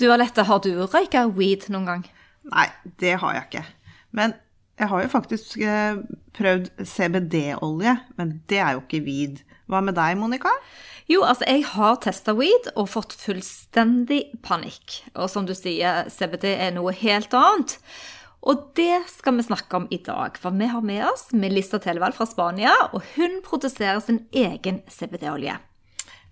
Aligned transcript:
Du 0.00 0.06
Alette, 0.08 0.46
har 0.48 0.62
du 0.64 0.70
røyka 0.88 1.26
weed 1.36 1.66
noen 1.68 1.84
gang? 1.84 2.04
Nei, 2.48 2.70
det 3.02 3.18
har 3.20 3.34
jeg 3.36 3.48
ikke. 3.50 3.64
Men 4.16 4.32
jeg 4.80 4.88
har 4.88 5.02
jo 5.04 5.10
faktisk 5.12 5.58
eh, 5.60 5.98
prøvd 6.38 6.70
CBD-olje, 6.88 7.92
men 8.16 8.32
det 8.48 8.62
er 8.64 8.78
jo 8.78 8.80
ikke 8.80 9.02
weed. 9.04 9.42
Hva 9.68 9.82
med 9.84 9.98
deg, 9.98 10.16
Monica? 10.16 10.54
Jo, 11.10 11.20
altså 11.28 11.44
jeg 11.44 11.68
har 11.74 12.00
testa 12.00 12.32
weed 12.38 12.72
og 12.80 12.88
fått 12.94 13.12
fullstendig 13.20 14.22
panikk. 14.46 15.02
Og 15.12 15.28
som 15.28 15.44
du 15.44 15.52
sier, 15.58 16.08
CBD 16.08 16.48
er 16.54 16.72
noe 16.78 16.96
helt 16.96 17.36
annet. 17.36 17.76
Og 18.40 18.70
det 18.80 19.02
skal 19.12 19.36
vi 19.36 19.48
snakke 19.50 19.82
om 19.82 19.88
i 19.92 20.00
dag, 20.00 20.40
for 20.40 20.56
vi 20.56 20.72
har 20.72 20.80
med 20.80 21.04
oss 21.10 21.28
Melissa 21.36 21.76
Televald 21.76 22.16
fra 22.16 22.24
Spania, 22.30 22.72
og 22.94 23.04
hun 23.18 23.42
produserer 23.44 24.00
sin 24.00 24.24
egen 24.32 24.80
CBD-olje. 24.88 25.60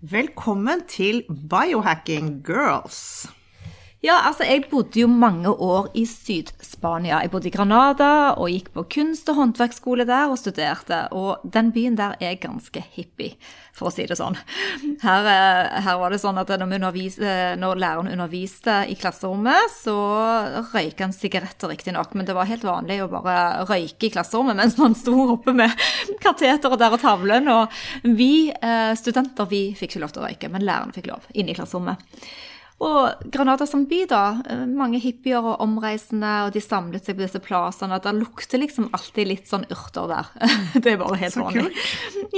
Velkommen 0.01 0.87
til 0.89 1.27
Biohacking 1.29 2.39
Girls. 2.47 3.29
Ja, 3.99 4.13
altså 4.29 4.45
jeg 4.47 4.69
bodde 4.71 5.01
jo 5.01 5.09
mange 5.11 5.51
år 5.51 5.89
i 5.99 6.05
Syd-Spania. 6.07 7.17
Jeg 7.19 7.31
bodde 7.33 7.49
i 7.49 7.51
Granada 7.51 8.31
og 8.39 8.47
gikk 8.47 8.69
på 8.71 8.85
kunst- 8.95 9.27
og 9.27 9.35
håndverksskole 9.35 10.05
der 10.07 10.31
og 10.31 10.39
studerte. 10.39 11.01
Og 11.11 11.43
den 11.43 11.73
byen 11.75 11.97
der 11.99 12.15
er 12.23 12.37
ganske 12.39 12.79
hippie, 12.95 13.35
for 13.75 13.89
å 13.89 13.91
si 13.91 14.05
det 14.07 14.15
sånn. 14.15 14.39
Her, 15.03 15.27
eh, 15.27 15.81
her 15.83 15.99
var 15.99 16.15
det 16.15 16.21
sånn 16.23 16.39
at 16.39 16.47
når, 16.47 16.77
undervis, 16.79 17.19
eh, 17.19 17.59
når, 17.59 17.75
læreren 17.83 18.13
underviste 18.13 18.85
i 18.87 18.95
klasserommet, 18.95 19.75
så 19.75 19.99
røyka 20.71 21.03
han 21.03 21.11
sigaretter, 21.11 21.67
riktignok, 21.67 22.15
men 22.15 22.23
det 22.23 22.39
var 22.39 22.47
helt 22.47 22.63
vanlig 22.63 23.01
å 23.03 23.11
bare 23.11 23.67
røyke 23.67 24.07
i 24.07 24.15
klasserommet 24.15 24.55
mens 24.55 24.79
man 24.79 24.95
sto 24.95 25.33
oppe 25.35 25.51
med 25.51 25.75
kateteret 26.23 26.79
der 26.79 26.95
og 26.95 27.03
tavlen. 27.03 27.51
Og 27.51 28.15
vi 28.15 28.47
eh, 28.47 28.93
studenter 28.95 29.51
vi 29.51 29.73
fikk 29.75 29.97
ikke 29.97 30.07
lov 30.07 30.15
til 30.15 30.23
å 30.23 30.29
røyke, 30.29 30.55
men 30.55 30.63
læreren 30.63 30.95
fikk 30.95 31.11
lov 31.11 31.27
inne 31.35 31.51
i 31.51 31.59
klasserommet. 31.59 31.99
Og 32.79 33.25
Granada 33.27 33.65
som 33.67 33.81
by, 33.89 34.05
da. 34.07 34.39
Eh, 34.47 34.61
mange 34.71 35.01
hippier 35.03 35.43
og 35.43 35.59
omreisende, 35.63 36.29
og 36.47 36.53
de 36.55 36.61
samlet 36.63 37.03
seg 37.03 37.17
på 37.17 37.25
disse 37.25 37.41
plassene. 37.43 37.97
Det 37.99 38.13
lukter 38.15 38.61
liksom 38.61 38.87
alltid 38.95 39.27
litt 39.27 39.49
sånn 39.49 39.65
urter 39.67 40.07
der. 40.07 40.29
Det 40.79 40.93
er 40.93 41.01
bare 41.01 41.19
helt 41.19 41.35
vanlig. 41.39 41.65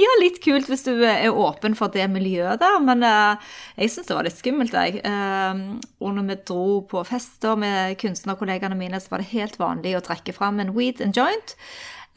Ja, 0.02 0.16
litt 0.18 0.40
kult 0.42 0.66
hvis 0.70 0.82
du 0.88 0.96
er 1.06 1.30
åpen 1.30 1.76
for 1.78 1.94
det 1.94 2.08
miljøet 2.10 2.62
der, 2.62 2.80
men 2.82 3.04
uh, 3.06 3.38
jeg 3.76 3.92
syns 3.92 4.08
det 4.08 4.16
var 4.18 4.26
litt 4.26 4.38
skummelt, 4.38 4.74
jeg. 4.74 4.98
Uh, 5.06 5.78
og 6.02 6.16
når 6.16 6.28
vi 6.32 6.38
dro 6.50 6.66
på 6.90 7.04
fester 7.06 7.58
med 7.60 7.94
kunstnerkollegene 8.02 8.78
mine, 8.78 8.98
så 8.98 9.14
var 9.14 9.22
det 9.22 9.30
helt 9.36 9.60
vanlig 9.62 9.94
å 9.98 10.02
trekke 10.02 10.34
fram 10.34 10.58
en 10.62 10.74
weed 10.74 11.04
and 11.04 11.14
joint, 11.14 11.54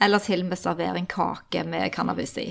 eller 0.01 0.23
til 0.23 0.41
og 0.41 0.49
med 0.49 0.59
servere 0.59 0.97
en 0.97 1.09
kake 1.11 1.65
med 1.69 1.93
cannabis 1.93 2.37
i. 2.41 2.49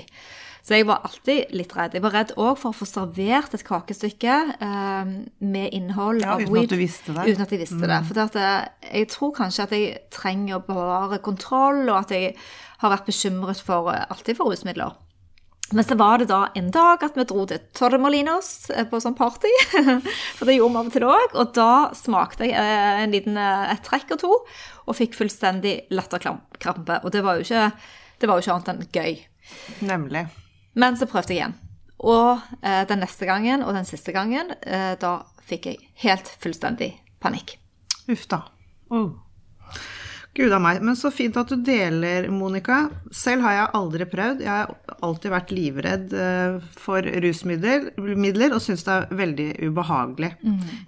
Så 0.65 0.79
jeg 0.79 0.87
var 0.89 1.03
alltid 1.05 1.51
litt 1.53 1.75
redd. 1.77 1.93
Jeg 1.93 2.01
var 2.01 2.15
redd 2.15 2.31
òg 2.41 2.55
for 2.57 2.73
å 2.73 2.77
få 2.79 2.87
servert 2.89 3.53
et 3.53 3.63
kakestykke 3.67 4.35
eh, 4.65 5.11
med 5.45 5.75
innhold 5.77 6.23
Ja, 6.23 6.33
av 6.33 6.41
uten 6.41 6.63
at 6.63 6.73
du 6.73 6.79
visste 6.79 7.13
det. 7.13 7.25
Uten 7.29 7.45
at 7.45 7.53
jeg 7.53 7.61
visste 7.61 7.89
det. 7.91 7.99
For 8.09 8.41
jeg, 8.41 8.69
jeg 8.89 9.09
tror 9.13 9.33
kanskje 9.37 9.67
at 9.67 9.75
jeg 9.77 9.97
trenger 10.15 10.57
å 10.57 10.63
bevare 10.65 11.21
kontroll, 11.21 11.83
og 11.85 11.99
at 11.99 12.15
jeg 12.17 12.33
har 12.81 12.95
vært 12.95 13.05
bekymret 13.11 13.61
for 13.61 13.93
eh, 13.93 14.07
alltid 14.09 14.39
for 14.39 14.49
rusmidler. 14.49 14.95
Men 15.73 15.85
så 15.85 15.95
var 15.97 16.21
det 16.21 16.27
da 16.29 16.43
en 16.53 16.67
dag 16.73 17.01
at 17.05 17.15
vi 17.17 17.25
dro 17.25 17.43
til 17.49 17.61
Torremolinos 17.77 18.69
eh, 18.73 18.85
på 18.89 18.99
sånn 19.01 19.17
party. 19.17 19.49
For 20.37 20.45
det 20.45 20.59
gjorde 20.59 20.75
vi 20.75 20.81
av 20.81 20.89
og 20.89 20.93
til 20.93 21.05
òg. 21.09 21.37
Og 21.41 21.53
da 21.57 21.69
smakte 21.97 22.45
jeg 22.45 22.57
eh, 22.57 23.01
en 23.01 23.13
liten, 23.13 23.37
eh, 23.41 23.73
et 23.73 23.85
trekk 23.85 24.13
og 24.13 24.21
to, 24.21 24.31
og 24.85 24.97
fikk 24.97 25.17
fullstendig 25.17 25.75
latterkrampe. 25.93 26.99
Og 27.01 27.13
det 27.15 27.25
var 27.25 27.37
jo 27.37 27.47
ikke, 27.47 27.69
det 28.21 28.29
var 28.29 28.37
jo 28.37 28.45
ikke 28.45 28.57
annet 28.59 28.73
enn 28.75 28.89
gøy. 28.93 29.23
Nemlig. 29.89 30.25
Men 30.75 30.97
så 30.99 31.07
prøvde 31.09 31.33
jeg 31.33 31.41
igjen. 31.41 31.57
Og 32.05 32.41
eh, 32.61 32.83
den 32.89 33.01
neste 33.03 33.27
gangen 33.27 33.63
og 33.63 33.75
den 33.77 33.87
siste 33.87 34.13
gangen, 34.15 34.51
eh, 34.67 34.93
da 34.99 35.17
fikk 35.47 35.69
jeg 35.71 35.85
helt 36.03 36.31
fullstendig 36.43 36.91
panikk. 37.23 37.55
Uff 38.11 38.25
da. 38.29 38.43
Oh. 38.93 39.13
Gud 40.35 40.51
a 40.51 40.59
meg. 40.59 40.81
Men 40.83 40.97
så 40.99 41.09
fint 41.15 41.37
at 41.39 41.49
du 41.49 41.61
deler, 41.63 42.27
Monica. 42.33 42.89
Selv 43.15 43.45
har 43.47 43.55
jeg 43.55 43.71
aldri 43.79 44.07
prøvd. 44.11 44.43
Jeg 44.43 44.51
har 44.51 44.99
alltid 45.07 45.31
vært 45.31 45.53
livredd 45.55 46.15
eh, 46.19 46.57
for 46.75 47.07
rusmidler 47.23 47.93
midler, 48.19 48.57
og 48.57 48.63
syns 48.63 48.83
det 48.83 48.97
er 48.97 49.17
veldig 49.23 49.49
ubehagelig. 49.69 50.33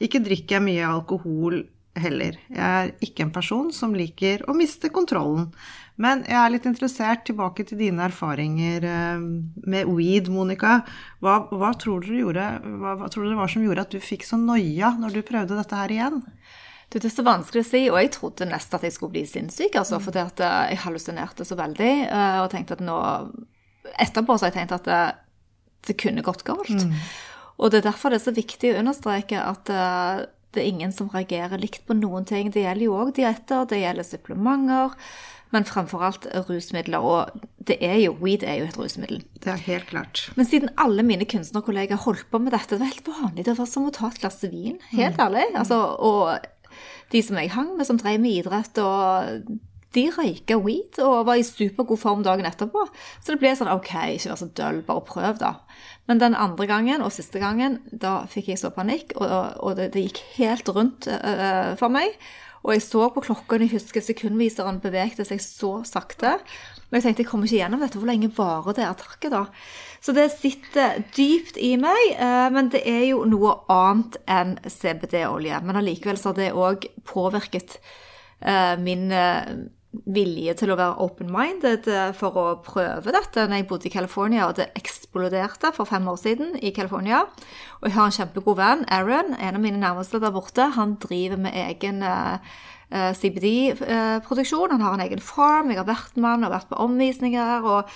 Ikke 0.03 0.21
drikker 0.25 0.59
jeg 0.59 0.67
mye 0.67 0.91
alkohol 0.91 1.61
heller. 2.01 2.37
Jeg 2.51 2.63
er 2.63 2.93
ikke 3.03 3.25
en 3.25 3.33
person 3.35 3.69
som 3.75 3.95
liker 3.97 4.45
å 4.49 4.55
miste 4.57 4.91
kontrollen. 4.93 5.49
Men 5.97 6.21
jeg 6.29 6.37
er 6.37 6.51
litt 6.53 6.67
interessert 6.69 7.23
tilbake 7.25 7.65
til 7.65 7.79
dine 7.79 8.05
erfaringer 8.05 8.85
eh, 8.85 9.23
med 9.65 9.89
weed, 9.89 10.29
Monica. 10.29 10.79
Hva, 11.25 11.39
hva, 11.49 11.71
tror 11.81 12.05
du 12.05 12.13
gjorde, 12.19 12.45
hva, 12.83 12.93
hva 12.99 13.09
tror 13.09 13.25
du 13.25 13.31
det 13.31 13.39
var 13.39 13.51
som 13.51 13.65
gjorde 13.65 13.87
at 13.87 13.95
du 13.95 14.03
fikk 14.03 14.27
så 14.27 14.37
noia 14.37 14.93
når 15.01 15.17
du 15.17 15.21
prøvde 15.25 15.57
dette 15.57 15.81
her 15.81 15.95
igjen? 15.95 16.21
Det 16.93 17.01
er 17.03 17.11
så 17.11 17.25
vanskelig 17.25 17.65
å 17.65 17.67
si, 17.67 17.81
og 17.91 17.97
jeg 17.99 18.13
trodde 18.15 18.47
nesten 18.47 18.77
at 18.77 18.85
jeg 18.85 18.95
skulle 18.95 19.17
bli 19.17 19.25
sinnssyk, 19.27 19.73
altså, 19.75 19.97
fordi 19.99 20.21
at 20.21 20.43
eh, 20.45 20.59
jeg 20.71 20.83
hallusinerte 20.85 21.47
så 21.47 21.57
veldig, 21.59 21.93
eh, 22.05 22.41
og 22.43 22.51
tenkte 22.53 22.77
at 22.77 22.85
nå 22.85 22.99
Etterpå 23.87 24.35
så 24.35 24.43
har 24.43 24.51
jeg 24.51 24.57
tenkt 24.57 24.73
at 24.75 24.87
det, 24.87 25.03
det 25.87 25.93
kunne 25.95 26.23
gått 26.25 26.41
galt. 26.43 26.83
Og 27.55 27.71
det 27.71 27.79
er 27.79 27.85
derfor 27.85 28.11
det 28.11 28.17
er 28.19 28.25
så 28.25 28.33
viktig 28.35 28.73
å 28.73 28.81
understreke 28.81 29.39
at 29.39 29.71
det 30.57 30.65
er 30.65 30.73
ingen 30.73 30.93
som 30.95 31.09
reagerer 31.13 31.61
likt 31.61 31.85
på 31.87 31.95
noen 31.97 32.25
ting. 32.27 32.51
Det 32.53 32.65
gjelder 32.65 32.87
jo 32.87 32.97
òg 32.97 33.13
dietter, 33.17 33.67
det 33.69 33.83
gjelder 33.83 34.07
supplementer, 34.07 34.97
men 35.55 35.67
fremfor 35.67 36.03
alt 36.09 36.27
rusmidler. 36.49 37.05
Og 37.05 37.45
det 37.69 37.77
er 37.85 37.99
jo, 38.01 38.15
weed 38.19 38.43
er 38.43 38.59
jo 38.61 38.67
et 38.67 38.79
rusmiddel. 38.79 39.21
Det 39.43 39.53
er 39.53 39.63
helt 39.67 39.87
klart. 39.91 40.25
Men 40.39 40.49
siden 40.49 40.73
alle 40.81 41.05
mine 41.07 41.27
kunstnerkollegaer 41.29 42.03
holdt 42.03 42.27
på 42.31 42.41
med 42.41 42.55
dette, 42.55 42.73
det 42.75 42.83
var 42.83 42.91
helt 42.91 43.13
vanlig. 43.13 43.47
Det 43.47 43.57
var 43.59 43.69
som 43.69 43.87
å 43.87 43.93
ta 43.95 44.09
et 44.11 44.19
glass 44.23 44.43
vin, 44.43 44.81
helt 44.91 45.21
ærlig. 45.23 45.47
Altså, 45.55 45.79
og 46.03 46.77
de 47.13 47.23
som 47.23 47.39
jeg 47.39 47.53
hang 47.55 47.73
med, 47.77 47.87
som 47.87 48.01
drev 48.01 48.19
med 48.23 48.41
idrett, 48.41 48.81
og 48.83 49.57
de 49.95 50.03
røyka 50.13 50.57
weed 50.61 50.99
og 51.03 51.25
var 51.29 51.39
i 51.39 51.45
supergod 51.47 51.99
form 52.01 52.23
dagen 52.25 52.47
etterpå. 52.47 52.83
Så 53.21 53.33
det 53.33 53.41
ble 53.41 53.53
sånn 53.57 53.71
OK, 53.71 53.93
ikke 54.17 54.33
vær 54.33 54.41
så 54.41 54.49
døll, 54.59 54.81
bare 54.87 55.05
prøv, 55.07 55.39
da. 55.41 55.53
Men 56.07 56.21
den 56.23 56.35
andre 56.39 56.67
gangen 56.69 57.03
og 57.03 57.11
siste 57.15 57.41
gangen, 57.43 57.81
da 57.91 58.21
fikk 58.31 58.53
jeg 58.53 58.61
så 58.61 58.71
panikk, 58.71 59.15
og, 59.19 59.29
og 59.59 59.77
det, 59.79 59.91
det 59.95 60.07
gikk 60.07 60.21
helt 60.37 60.69
rundt 60.71 61.09
øh, 61.11 61.73
for 61.79 61.91
meg. 61.91 62.15
Og 62.63 62.73
jeg 62.73 62.83
så 62.83 63.05
på 63.13 63.23
klokka, 63.23 63.59
jeg 63.61 63.71
husker 63.75 64.03
sekundviseren 64.03 64.81
bevegde 64.83 65.23
seg 65.27 65.39
så 65.43 65.77
sakte. 65.87 66.37
Og 66.87 66.97
jeg 66.97 67.05
tenkte 67.05 67.23
jeg 67.23 67.29
kommer 67.29 67.47
ikke 67.47 67.61
gjennom 67.61 67.83
dette. 67.83 67.99
Hvor 67.99 68.09
lenge 68.09 68.31
varer 68.35 68.75
det 68.75 68.87
attakket, 68.87 69.31
da? 69.35 69.43
Så 70.03 70.15
det 70.15 70.29
sitter 70.33 71.01
dypt 71.15 71.59
i 71.59 71.75
meg, 71.79 72.01
eh, 72.15 72.49
men 72.55 72.71
det 72.73 72.83
er 72.87 73.05
jo 73.09 73.23
noe 73.27 73.57
annet 73.71 74.19
enn 74.31 74.57
CBD-olje. 74.63 75.61
Men 75.63 75.79
allikevel 75.79 76.19
så 76.19 76.31
har 76.31 76.39
det 76.39 76.53
òg 76.55 76.87
påvirket 77.07 77.79
eh, 78.41 78.75
min 78.79 79.11
vilje 80.05 80.53
til 80.59 80.71
å 80.71 80.77
være 80.79 81.01
open-minded 81.03 81.89
eh, 81.91 82.13
for 82.17 82.37
å 82.39 82.45
prøve 82.65 83.13
dette 83.15 83.47
når 83.47 83.61
jeg 83.61 83.67
bodde 83.69 83.89
i 83.89 83.93
California, 83.93 84.47
og 84.47 84.57
det 84.59 84.69
eksploderte 84.77 85.73
for 85.75 85.89
fem 85.89 86.07
år 86.07 86.17
siden 86.21 86.55
i 86.61 86.73
California. 86.75 87.25
Og 87.81 87.89
jeg 87.89 87.97
har 87.97 88.09
en 88.09 88.17
kjempegod 88.17 88.57
venn, 88.59 88.87
Aaron, 88.93 89.35
en 89.37 89.59
av 89.59 89.63
mine 89.63 89.81
nærmeste 89.81 90.21
der 90.23 90.33
borte. 90.35 90.71
Han 90.77 90.97
driver 91.03 91.39
med 91.41 91.55
egen 91.67 92.01
eh, 92.05 92.57
eh, 92.89 93.13
CBD-produksjon. 93.17 94.73
Han 94.75 94.83
har 94.85 94.97
en 94.97 95.05
egen 95.05 95.23
farm. 95.23 95.71
Jeg 95.71 95.81
har 95.81 95.89
vært 95.89 96.17
med 96.17 96.29
han 96.31 96.49
og 96.49 96.53
vært 96.55 96.69
på 96.71 96.81
omvisninger. 96.87 97.65
Og, 97.67 97.95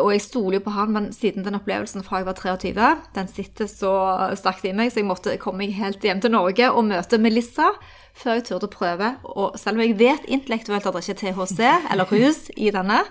og 0.00 0.10
jeg 0.14 0.24
stoler 0.24 0.64
på 0.64 0.74
han, 0.76 0.94
men 0.94 1.12
siden 1.16 1.46
den 1.46 1.58
opplevelsen 1.58 2.06
fra 2.06 2.22
jeg 2.22 2.30
var 2.30 2.40
23, 2.40 2.90
den 3.18 3.30
sitter 3.30 3.70
så 3.70 3.92
sterkt 4.38 4.66
i 4.66 4.74
meg, 4.76 4.92
så 4.92 5.02
jeg 5.02 5.10
måtte 5.10 5.38
komme 5.42 5.64
meg 5.64 5.78
helt 5.78 6.04
hjem 6.04 6.24
til 6.24 6.34
Norge 6.34 6.72
og 6.72 6.88
møte 6.90 7.20
Melissa 7.22 7.72
før 8.16 8.38
jeg 8.38 8.46
turte 8.48 8.68
å 8.68 8.72
prøve. 8.72 9.12
Og 9.36 9.56
selv 9.60 9.76
om 9.78 9.84
jeg 9.86 9.98
vet 10.00 10.26
intellektuelt 10.32 10.86
at 10.88 10.96
det 10.96 11.04
ikke 11.04 11.16
er 11.16 11.22
THC 11.36 11.62
eller 11.92 12.12
rus 12.12 12.44
i 12.56 12.70
denne, 12.74 13.02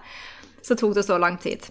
så 0.66 0.78
tok 0.80 0.96
det 0.98 1.06
så 1.08 1.20
lang 1.22 1.38
tid. 1.42 1.68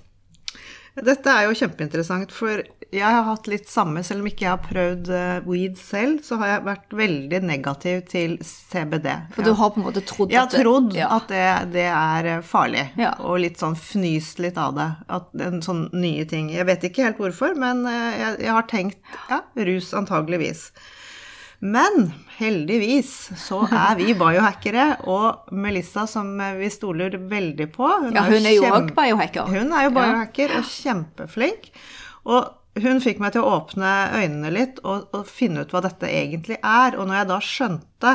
Dette 0.94 1.26
er 1.26 1.48
jo 1.48 1.56
kjempeinteressant, 1.58 2.30
for 2.30 2.60
jeg 2.94 3.02
har 3.02 3.24
hatt 3.26 3.48
litt 3.50 3.64
samme, 3.66 4.04
selv 4.06 4.22
om 4.22 4.28
ikke 4.30 4.44
jeg 4.44 4.52
har 4.52 4.60
prøvd 4.62 5.08
eh, 5.10 5.40
weed 5.50 5.74
selv, 5.80 6.20
så 6.22 6.36
har 6.38 6.52
jeg 6.52 6.62
vært 6.68 6.94
veldig 7.00 7.40
negativ 7.48 8.04
til 8.12 8.36
CBD. 8.46 9.08
For 9.34 9.42
du 9.42 9.50
har 9.58 9.72
på 9.74 9.80
en 9.82 9.88
måte 9.88 10.04
trodd 10.06 10.30
Jeg 10.30 10.38
har 10.38 10.46
at 10.46 10.54
det- 10.54 10.62
trodd 10.62 10.94
ja. 10.94 11.08
at 11.16 11.26
det, 11.34 11.42
det 11.74 11.88
er 11.90 12.28
eh, 12.36 12.44
farlig, 12.46 12.84
Ja. 13.02 13.10
og 13.26 13.40
litt 13.42 13.58
sånn 13.58 13.74
fnyst 13.74 14.38
litt 14.38 14.60
av 14.62 14.76
det. 14.78 14.86
At 15.18 15.34
en 15.42 15.58
sånn 15.66 15.88
nye 15.98 16.22
ting. 16.30 16.52
Jeg 16.54 16.70
vet 16.70 16.86
ikke 16.86 17.08
helt 17.08 17.18
hvorfor, 17.18 17.58
men 17.58 17.82
eh, 17.90 18.14
jeg, 18.22 18.38
jeg 18.46 18.54
har 18.54 18.70
tenkt 18.70 19.18
ja, 19.34 19.40
rus 19.66 19.90
antageligvis. 19.98 20.68
Men 21.64 22.10
heldigvis 22.36 23.12
så 23.40 23.62
er 23.64 23.94
vi 23.96 24.12
biohackere, 24.18 24.98
og 25.08 25.54
Melissa, 25.56 26.04
som 26.10 26.34
vi 26.58 26.68
stoler 26.72 27.16
veldig 27.30 27.70
på 27.72 27.88
Ja, 28.12 28.26
hun 28.28 28.44
er 28.44 28.56
jo 28.58 28.68
òg 28.68 28.90
biohacker. 28.96 29.48
Hun 29.48 29.72
er 29.72 29.86
jo 29.86 29.94
biohacker 29.96 30.58
og 30.58 30.68
kjempeflink. 30.68 31.70
Og 32.28 32.82
hun 32.84 33.00
fikk 33.00 33.20
meg 33.22 33.34
til 33.34 33.44
å 33.44 33.54
åpne 33.60 33.90
øynene 34.18 34.50
litt 34.52 34.80
og, 34.82 35.06
og, 35.14 35.28
finne 35.30 35.62
ut 35.64 35.72
hva 35.72 35.84
dette 35.84 36.10
egentlig 36.10 36.58
er. 36.58 36.98
Og 36.98 37.08
når 37.08 37.20
jeg 37.20 37.30
da 37.30 37.40
skjønte 37.48 38.14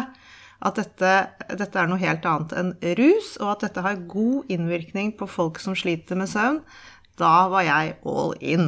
at 0.60 0.75
dette, 0.75 1.13
dette, 1.56 1.80
er 1.80 1.88
noe 1.88 2.01
helt 2.01 2.25
annet 2.28 2.56
enn 2.60 2.74
rus, 3.00 3.34
og 3.40 3.54
at 3.54 3.66
dette 3.69 3.86
har 3.86 4.06
god 4.12 4.51
innvirkning 4.51 5.13
på 5.18 5.30
folk 5.31 5.62
som 5.63 5.78
sliter 5.80 6.19
med 6.19 6.30
søvn, 6.30 6.60
da 7.19 7.48
var 7.51 7.66
jeg 7.68 7.96
all 8.07 8.36
in. 8.44 8.68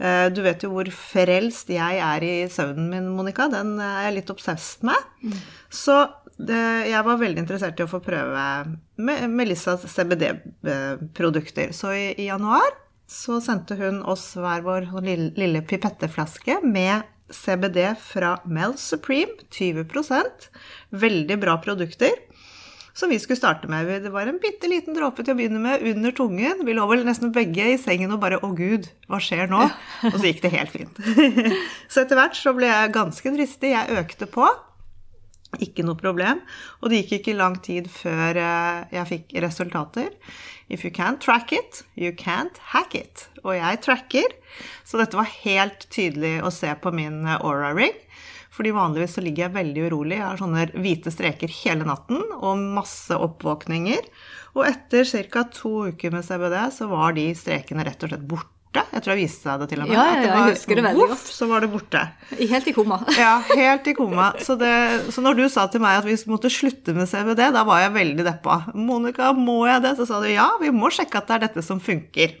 Eh, 0.00 0.26
du 0.32 0.40
vet 0.44 0.62
jo 0.64 0.72
hvor 0.72 0.88
frelst 0.96 1.68
jeg 1.72 2.00
er 2.00 2.24
i 2.24 2.34
søvnen 2.52 2.88
min, 2.92 3.10
Monica. 3.12 3.50
Den 3.52 3.74
er 3.84 4.06
jeg 4.08 4.16
litt 4.20 4.32
obsessed 4.32 4.86
med. 4.88 5.10
Mm. 5.20 5.36
Så 5.82 5.98
det, 6.40 6.60
jeg 6.88 7.04
var 7.04 7.20
veldig 7.20 7.44
interessert 7.44 7.80
i 7.80 7.84
å 7.84 7.90
få 7.90 8.00
prøve 8.04 8.44
Melissas 9.28 9.84
CBD-produkter. 9.92 11.74
Så 11.76 11.92
i, 11.92 12.06
i, 12.16 12.30
januar 12.30 12.72
så 13.10 13.40
sendte 13.44 13.76
hun 13.76 14.00
oss 14.08 14.30
hver 14.38 14.64
vår 14.64 14.88
lille, 15.04 15.32
lille 15.36 15.64
pipetteflaske 15.66 16.60
med 16.64 17.04
CBD 17.30 17.92
fra 18.00 18.38
Mel 18.48 18.78
Supreme. 18.80 19.36
20% 19.52 20.48
Veldig 20.96 21.36
bra 21.42 21.58
produkter 21.62 22.16
som 22.96 23.10
vi 23.12 23.18
skulle 23.22 23.38
starte 23.38 23.68
med. 23.70 23.88
Det 24.04 24.12
var 24.12 24.28
en 24.28 24.40
bitte 24.42 24.70
liten 24.70 24.96
dråpe 24.96 25.24
til 25.24 25.34
å 25.34 25.38
begynne 25.38 25.62
med 25.62 25.84
under 25.92 26.14
tungen. 26.16 26.64
Vi 26.66 26.76
lå 26.76 26.86
vel 26.90 27.04
nesten 27.06 27.34
begge 27.34 27.72
i 27.74 27.78
sengen 27.80 28.12
og 28.14 28.22
bare 28.22 28.40
'Å 28.40 28.54
gud, 28.56 28.88
hva 29.08 29.20
skjer 29.22 29.50
nå?' 29.50 29.70
Og 30.10 30.16
så 30.18 30.26
gikk 30.26 30.42
det 30.42 30.54
helt 30.56 30.74
fint. 30.74 30.96
så 31.92 32.02
etter 32.02 32.18
hvert 32.18 32.36
så 32.36 32.54
ble 32.56 32.66
jeg 32.66 32.96
ganske 32.96 33.36
dristig. 33.36 33.74
Jeg 33.74 34.02
økte 34.02 34.26
på. 34.26 34.48
Ikke 35.58 35.82
noe 35.82 35.98
problem. 35.98 36.42
Og 36.80 36.90
det 36.90 37.02
gikk 37.02 37.20
ikke 37.20 37.38
lang 37.38 37.56
tid 37.62 37.90
før 37.90 38.38
eh, 38.38 38.84
jeg 38.94 39.08
fikk 39.08 39.34
resultater. 39.42 40.14
If 40.70 40.84
you 40.84 40.92
can't 40.94 41.18
track 41.18 41.52
it, 41.52 41.82
you 41.96 42.12
can't 42.14 42.56
hack 42.70 42.94
it. 42.94 43.26
Og 43.42 43.56
jeg 43.56 43.80
tracker, 43.82 44.36
så 44.86 45.00
dette 45.00 45.18
var 45.18 45.26
helt 45.42 45.88
tydelig 45.90 46.36
å 46.46 46.52
se 46.54 46.70
på 46.78 46.92
min 46.94 47.24
eh, 47.26 47.42
Aura 47.42 47.72
Ring. 47.74 47.96
Fordi 48.50 48.72
vanligvis 48.74 49.14
så 49.16 49.22
ligger 49.24 49.46
jeg 49.46 49.54
veldig 49.54 49.88
urolig. 49.88 50.16
Jeg 50.18 50.26
har 50.26 50.40
sånne 50.40 50.68
hvite 50.74 51.12
streker 51.14 51.52
hele 51.62 51.86
natten 51.86 52.22
og 52.40 52.62
masse 52.78 53.14
oppvåkninger. 53.14 54.08
Og 54.58 54.64
etter 54.66 55.06
ca. 55.30 55.44
to 55.54 55.90
uker 55.92 56.14
med 56.14 56.26
CBD 56.26 56.56
så 56.74 56.88
var 56.90 57.14
de 57.14 57.30
strekene 57.38 57.86
rett 57.86 58.02
og 58.02 58.10
slett 58.10 58.26
borte. 58.26 58.56
Jeg 58.70 59.02
tror 59.02 59.16
jeg 59.16 59.26
viste 59.26 59.50
deg 59.50 59.62
det 59.62 59.68
til 59.72 59.80
og 59.82 59.88
med. 59.88 59.96
Ja, 59.96 60.02
ja, 60.06 60.18
ja 60.22 60.34
jeg 60.34 60.54
husker 60.56 60.78
det 60.78 60.84
veldig 60.86 61.06
godt. 61.10 61.30
Så 61.38 61.46
var 61.50 61.62
det 61.62 61.70
borte. 61.72 62.02
Helt 62.38 62.68
i 62.70 62.74
koma. 62.74 63.00
ja, 63.22 63.32
helt 63.48 63.88
i 63.90 63.94
koma. 63.98 64.28
Så, 64.42 64.54
det, 64.58 64.74
så, 65.14 65.22
når 65.26 65.38
du 65.38 65.44
sa 65.50 65.66
til 65.70 65.82
meg 65.82 65.98
at 66.02 66.06
vi 66.06 66.18
måtte 66.30 66.50
slutte 66.50 66.94
med 66.94 67.10
CBD, 67.10 67.42
da 67.54 67.64
var 67.66 67.82
jeg 67.84 67.94
veldig 67.98 68.26
deppa. 68.26 68.60
Monica, 68.74 69.32
må 69.34 69.64
jeg 69.70 69.82
det? 69.86 69.96
Så 69.98 70.06
sa 70.10 70.22
du 70.22 70.30
ja, 70.30 70.46
vi 70.62 70.70
må 70.74 70.90
sjekke 70.94 71.22
at 71.22 71.30
det 71.30 71.38
er 71.38 71.44
dette 71.48 71.66
som 71.66 71.82
funker. 71.82 72.34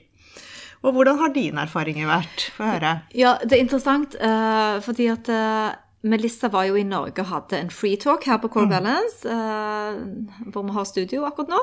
Og 0.80 0.94
hvordan 0.96 1.18
har 1.20 1.34
dine 1.34 1.66
erfaringer 1.66 2.08
vært? 2.08 2.46
Få 2.56 2.66
høre. 2.66 2.94
Ja, 3.14 3.34
det 3.42 3.58
er 3.58 3.64
interessant, 3.66 4.14
uh, 4.22 4.78
fordi 4.84 5.10
at 5.12 5.28
uh, 5.28 5.74
Melissa 6.02 6.48
var 6.48 6.64
jo 6.64 6.78
i 6.80 6.84
Norge 6.86 7.20
og 7.20 7.28
hadde 7.28 7.58
en 7.60 7.70
free 7.72 7.98
talk 8.00 8.24
her 8.24 8.38
på 8.40 8.48
Core 8.52 8.70
mm. 8.70 8.72
Balance, 8.72 9.28
uh, 9.28 10.46
hvor 10.48 10.64
vi 10.64 10.72
har 10.72 10.86
studio 10.88 11.26
akkurat 11.28 11.52
nå. 11.52 11.58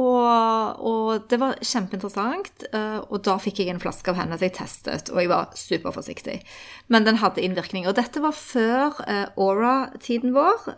Og, 0.00 0.80
og 0.90 1.28
det 1.30 1.38
var 1.38 1.60
kjempeinteressant. 1.62 2.66
Uh, 2.72 2.98
og 3.06 3.22
da 3.28 3.36
fikk 3.42 3.62
jeg 3.62 3.70
en 3.70 3.82
flaske 3.82 4.10
av 4.10 4.18
henne 4.18 4.34
som 4.34 4.48
jeg 4.48 4.56
testet, 4.58 5.12
og 5.14 5.22
jeg 5.22 5.30
var 5.30 5.54
superforsiktig. 5.54 6.36
Men 6.90 7.06
den 7.06 7.22
hadde 7.22 7.44
innvirkning. 7.46 7.86
Og 7.86 7.94
dette 8.00 8.22
var 8.24 8.34
før 8.34 8.98
uh, 9.06 9.30
Aura-tiden 9.38 10.34
vår. 10.34 10.70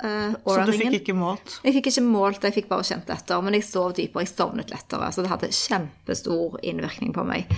så 0.44 0.60
du 0.68 0.76
fikk 0.76 1.00
ikke 1.00 1.16
målt? 1.16 1.56
Jeg 1.64 1.78
fikk 1.78 1.92
ikke 1.94 2.04
målt, 2.04 2.44
jeg 2.44 2.60
fikk 2.60 2.72
bare 2.72 2.84
kjent 2.84 3.08
etter. 3.16 3.40
Men 3.40 3.56
jeg 3.56 3.68
sov 3.70 3.96
dypere, 3.96 4.28
jeg 4.28 4.34
sovnet 4.34 4.74
lettere. 4.74 5.08
Så 5.08 5.24
det 5.24 5.32
hadde 5.32 5.54
kjempestor 5.56 6.60
innvirkning 6.60 7.16
på 7.16 7.24
meg. 7.24 7.48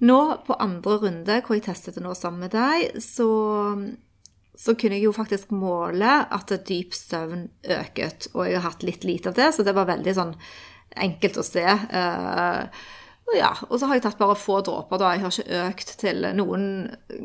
Nå 0.00 0.20
på 0.46 0.56
andre 0.56 1.02
runde, 1.02 1.42
hvor 1.44 1.58
jeg 1.58 1.68
testet 1.68 1.98
det 1.98 2.02
nå 2.06 2.16
sammen 2.16 2.46
med 2.46 2.56
deg, 2.56 3.02
så 3.04 3.28
så 4.60 4.74
kunne 4.76 4.98
jeg 4.98 5.08
jo 5.08 5.16
faktisk 5.16 5.54
måle 5.56 6.20
at 6.28 6.52
dyp 6.68 6.92
søvn 6.96 7.46
øket. 7.64 8.28
Og 8.34 8.44
jeg 8.44 8.58
har 8.58 8.66
hatt 8.68 8.84
litt 8.84 9.06
lite 9.08 9.32
av 9.32 9.38
det, 9.38 9.52
så 9.56 9.64
det 9.64 9.76
var 9.76 9.88
veldig 9.88 10.16
sånn 10.18 10.34
enkelt 11.00 11.38
å 11.40 11.44
se. 11.46 11.64
Uh, 11.64 12.66
ja, 13.36 13.50
og 13.68 13.78
så 13.78 13.86
har 13.86 13.96
jeg 13.96 14.02
tatt 14.04 14.18
bare 14.18 14.34
få 14.38 14.58
dråper, 14.66 14.98
da. 14.98 15.10
Jeg 15.14 15.22
har 15.22 15.34
ikke 15.34 15.58
økt 15.68 15.92
til 16.00 16.24
Noen 16.34 16.64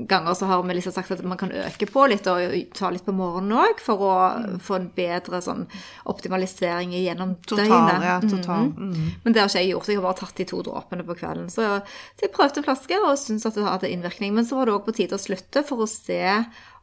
ganger 0.09 0.35
så 0.37 0.49
har 0.49 0.61
vi 0.65 0.75
liksom 0.77 0.93
sagt 0.93 1.13
at 1.15 1.23
man 1.25 1.39
kan 1.39 1.53
øke 1.55 1.87
på 1.89 2.03
litt 2.11 2.27
og 2.29 2.43
ta 2.77 2.91
litt 2.93 3.05
på 3.07 3.15
morgenen 3.15 3.55
òg, 3.57 3.81
for 3.81 4.03
å 4.05 4.11
mm. 4.43 4.59
få 4.65 4.77
en 4.77 4.87
bedre 4.95 5.41
sånn 5.41 5.65
optimalisering 6.11 6.93
gjennom 6.99 7.35
total, 7.41 7.65
døgnet. 7.65 8.05
Ja, 8.05 8.19
total. 8.21 8.69
Mm. 8.69 8.93
Mm. 8.93 9.09
Men 9.23 9.35
det 9.35 9.41
har 9.41 9.49
ikke 9.49 9.63
jeg 9.63 9.73
gjort. 9.73 9.89
Jeg 9.89 9.99
har 9.99 10.07
bare 10.07 10.19
tatt 10.21 10.37
de 10.41 10.47
to 10.51 10.61
dråpene 10.69 11.07
på 11.09 11.17
kvelden. 11.23 11.49
Så, 11.53 11.67
så 12.13 12.27
jeg 12.27 12.33
prøvde 12.37 12.61
en 12.61 12.69
flaske 12.69 13.01
og 13.01 13.17
syntes 13.21 13.49
at 13.49 13.57
det 13.57 13.65
hadde 13.65 13.91
innvirkning. 13.95 14.37
Men 14.37 14.47
så 14.47 14.59
var 14.59 14.69
det 14.69 14.77
òg 14.77 14.85
på 14.85 14.97
tide 14.99 15.17
å 15.17 15.25
slutte 15.25 15.65
for 15.65 15.83
å 15.83 15.89
se 15.89 16.21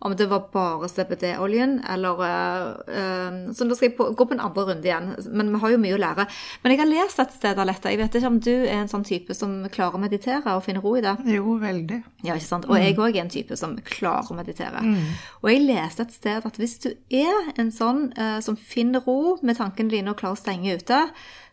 om 0.04 0.16
det 0.16 0.26
var 0.26 0.48
bare 0.52 0.88
CBD-oljen, 0.90 1.76
eller 1.90 2.22
uh, 2.22 3.52
Så 3.54 3.66
nå 3.66 3.76
skal 3.78 3.88
jeg 3.88 3.96
på, 3.98 4.08
gå 4.18 4.26
på 4.26 4.34
en 4.34 4.42
andre 4.42 4.64
runde 4.70 4.88
igjen. 4.88 5.12
Men 5.30 5.52
vi 5.54 5.60
har 5.62 5.74
jo 5.74 5.80
mye 5.82 5.94
å 5.94 6.00
lære. 6.02 6.26
Men 6.64 6.74
jeg 6.74 6.80
har 6.80 6.90
lest 6.90 7.22
et 7.22 7.36
sted, 7.36 7.60
Alette. 7.62 7.92
Jeg 7.92 8.00
vet 8.00 8.18
ikke 8.18 8.32
om 8.32 8.40
du 8.42 8.50
er 8.54 8.80
en 8.80 8.90
sånn 8.90 9.06
type 9.06 9.36
som 9.38 9.60
klarer 9.70 9.98
å 9.98 10.02
meditere 10.02 10.56
og 10.56 10.64
finne 10.66 10.82
ro 10.82 10.96
i 10.98 11.04
det? 11.04 11.14
Jo, 11.30 11.54
veldig. 11.62 12.00
Ja, 12.26 12.34
ikke 12.34 12.48
sant? 12.48 12.66
Og 12.66 12.80
jeg 12.82 12.96
òg 12.98 13.14
er 13.14 13.22
en 13.22 13.30
type 13.32 13.58
som 13.60 13.76
klarer 13.86 14.34
å 14.34 14.38
meditere. 14.38 14.82
Mm. 14.82 15.14
Og 15.44 15.48
jeg 15.52 15.62
leste 15.68 16.08
et 16.08 16.16
sted 16.18 16.50
at 16.50 16.58
hvis 16.58 16.76
du 16.82 16.90
er 17.14 17.52
en 17.62 17.70
sånn 17.74 18.08
uh, 18.18 18.40
som 18.42 18.58
finner 18.58 19.06
ro 19.06 19.36
med 19.46 19.60
tankene 19.60 19.92
dine 19.92 20.10
og 20.10 20.18
klarer 20.18 20.34
å 20.34 20.42
stenge 20.42 20.80
ute, 20.82 21.04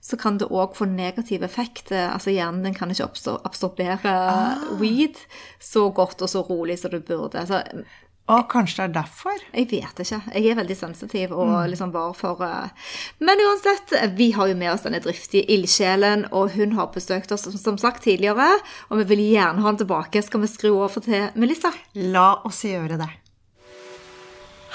så 0.01 0.17
kan 0.17 0.37
det 0.39 0.47
òg 0.49 0.77
få 0.79 0.87
negativ 0.89 1.43
effekt. 1.43 1.91
Altså 1.91 2.31
Hjernen 2.31 2.63
din 2.65 2.77
kan 2.77 2.91
ikke 2.91 3.09
absorbere 3.43 4.13
ah. 4.15 4.69
weed 4.79 5.19
så 5.61 5.89
godt 5.91 6.23
og 6.23 6.31
så 6.31 6.43
rolig 6.47 6.79
som 6.79 6.93
du 6.93 7.01
burde. 7.03 7.43
Altså, 7.43 7.83
å, 8.29 8.43
kanskje 8.45 8.83
det 8.83 8.85
er 8.85 8.95
derfor? 8.99 9.37
Jeg 9.55 9.67
vet 9.71 10.01
ikke. 10.03 10.19
Jeg 10.35 10.51
er 10.51 10.57
veldig 10.59 10.75
sensitiv 10.77 11.31
og 11.33 11.47
mm. 11.49 11.69
liksom 11.71 11.93
var 11.95 12.11
for 12.17 12.43
uh... 12.45 12.91
Men 13.25 13.41
uansett, 13.41 13.95
vi 14.19 14.29
har 14.35 14.51
jo 14.51 14.57
med 14.59 14.69
oss 14.75 14.85
denne 14.85 15.01
driftige 15.01 15.49
ildsjelen, 15.49 16.27
og 16.29 16.53
hun 16.53 16.75
har 16.77 16.91
besøkt 16.93 17.33
oss 17.33 17.47
som 17.57 17.79
sagt 17.81 18.05
tidligere. 18.05 18.51
Og 18.89 19.01
vi 19.01 19.07
vil 19.15 19.23
gjerne 19.31 19.63
ha 19.63 19.71
henne 19.71 19.81
tilbake. 19.81 20.21
Skal 20.25 20.43
vi 20.43 20.51
skru 20.51 20.75
over 20.75 21.01
til 21.01 21.31
Melissa? 21.41 21.73
La 21.97 22.35
oss 22.45 22.61
gjøre 22.67 22.99
det. 23.01 23.09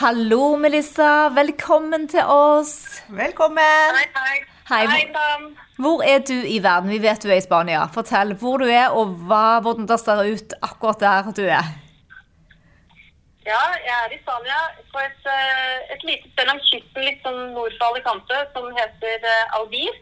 Hallo, 0.01 0.57
Melissa. 0.59 1.29
Velkommen 1.37 2.09
til 2.11 2.27
oss. 2.27 2.75
Velkommen. 3.07 4.01
Hei, 4.01 4.11
hei. 4.19 4.43
Hei, 4.65 4.83
hei 4.89 5.05
Hvor 5.79 6.03
er 6.03 6.25
du 6.27 6.35
i 6.35 6.59
verden? 6.65 6.91
Vi 6.91 6.99
vet 7.05 7.23
du 7.23 7.31
er 7.31 7.39
i 7.39 7.45
Spania. 7.45 7.87
Fortell 7.95 8.35
hvor 8.41 8.59
du 8.59 8.67
er, 8.67 8.91
og 8.91 9.15
hva, 9.29 9.61
hvordan 9.63 9.87
det 9.87 10.03
ser 10.03 10.27
ut 10.27 10.59
akkurat 10.65 11.07
der 11.07 11.33
du 11.37 11.45
er. 11.47 11.84
Ja, 13.45 13.61
jeg 13.77 13.93
er 13.93 14.13
i 14.15 14.19
Spania, 14.23 14.61
på 14.93 15.01
et, 15.05 15.27
eh, 15.29 15.81
et 15.93 16.05
lite 16.09 16.31
sted 16.33 16.47
langs 16.49 16.69
kysten 16.71 17.05
litt 17.05 17.19
sånn 17.27 17.41
nord 17.53 17.75
for 17.77 17.93
Alicante 17.93 18.39
som 18.55 18.71
heter 18.73 19.27
eh, 19.33 19.57
Albir. 19.59 19.99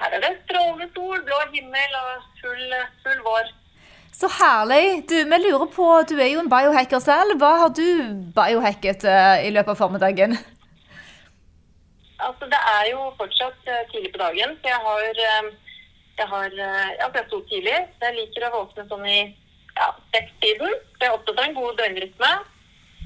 Her 0.00 0.14
er 0.16 0.22
det 0.22 0.30
strålende 0.46 0.86
sol, 0.94 1.18
blå 1.26 1.40
himmel 1.52 1.98
og 1.98 2.22
full, 2.38 2.70
full 3.04 3.18
vår. 3.26 3.50
Så 4.16 4.30
herlig. 4.38 5.02
Du, 5.10 5.18
vi 5.28 5.38
lurer 5.42 5.68
på, 5.74 5.88
du 6.08 6.14
er 6.16 6.30
jo 6.30 6.40
en 6.40 6.48
biohacker 6.48 7.02
selv. 7.04 7.34
Hva 7.42 7.50
har 7.60 7.74
du 7.76 7.84
biohacket 8.38 9.04
uh, 9.04 9.36
i 9.44 9.50
løpet 9.52 9.74
av 9.74 9.80
formiddagen? 9.82 10.36
Altså, 12.24 12.48
Det 12.48 12.60
er 12.72 12.88
jo 12.88 13.04
fortsatt 13.20 13.68
tidlig 13.92 14.14
på 14.14 14.22
dagen, 14.22 14.56
så 14.62 14.72
jeg 14.72 14.80
har, 14.86 15.20
jeg 16.20 16.28
har 16.32 16.48
altså 17.04 17.18
jeg 17.18 17.28
sto 17.28 17.42
tidlig. 17.52 17.76
Jeg 18.04 18.16
liker 18.20 18.48
å 18.48 18.52
våkne 18.56 18.86
sånn 18.88 19.06
i 19.08 19.20
ja, 19.76 19.90
sekstiden. 20.16 20.76
Jeg 21.00 21.08
er 21.08 21.16
opptatt 21.16 21.40
av 21.40 21.48
en 21.48 21.58
god 21.60 21.80
døgnrytme. 21.80 22.32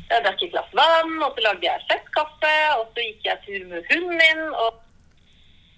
Jeg 0.06 0.22
drakk 0.22 0.42
et 0.42 0.52
glass 0.52 0.74
vann, 0.78 1.14
og 1.24 1.34
så 1.34 1.42
lagde 1.48 1.66
jeg 1.66 1.86
fettkaffe. 1.90 2.54
Og 2.78 2.84
så 2.94 3.06
gikk 3.06 3.26
jeg 3.26 3.42
tur 3.46 3.62
med 3.72 3.88
hunden 3.90 4.20
min 4.20 4.42
og 4.54 4.82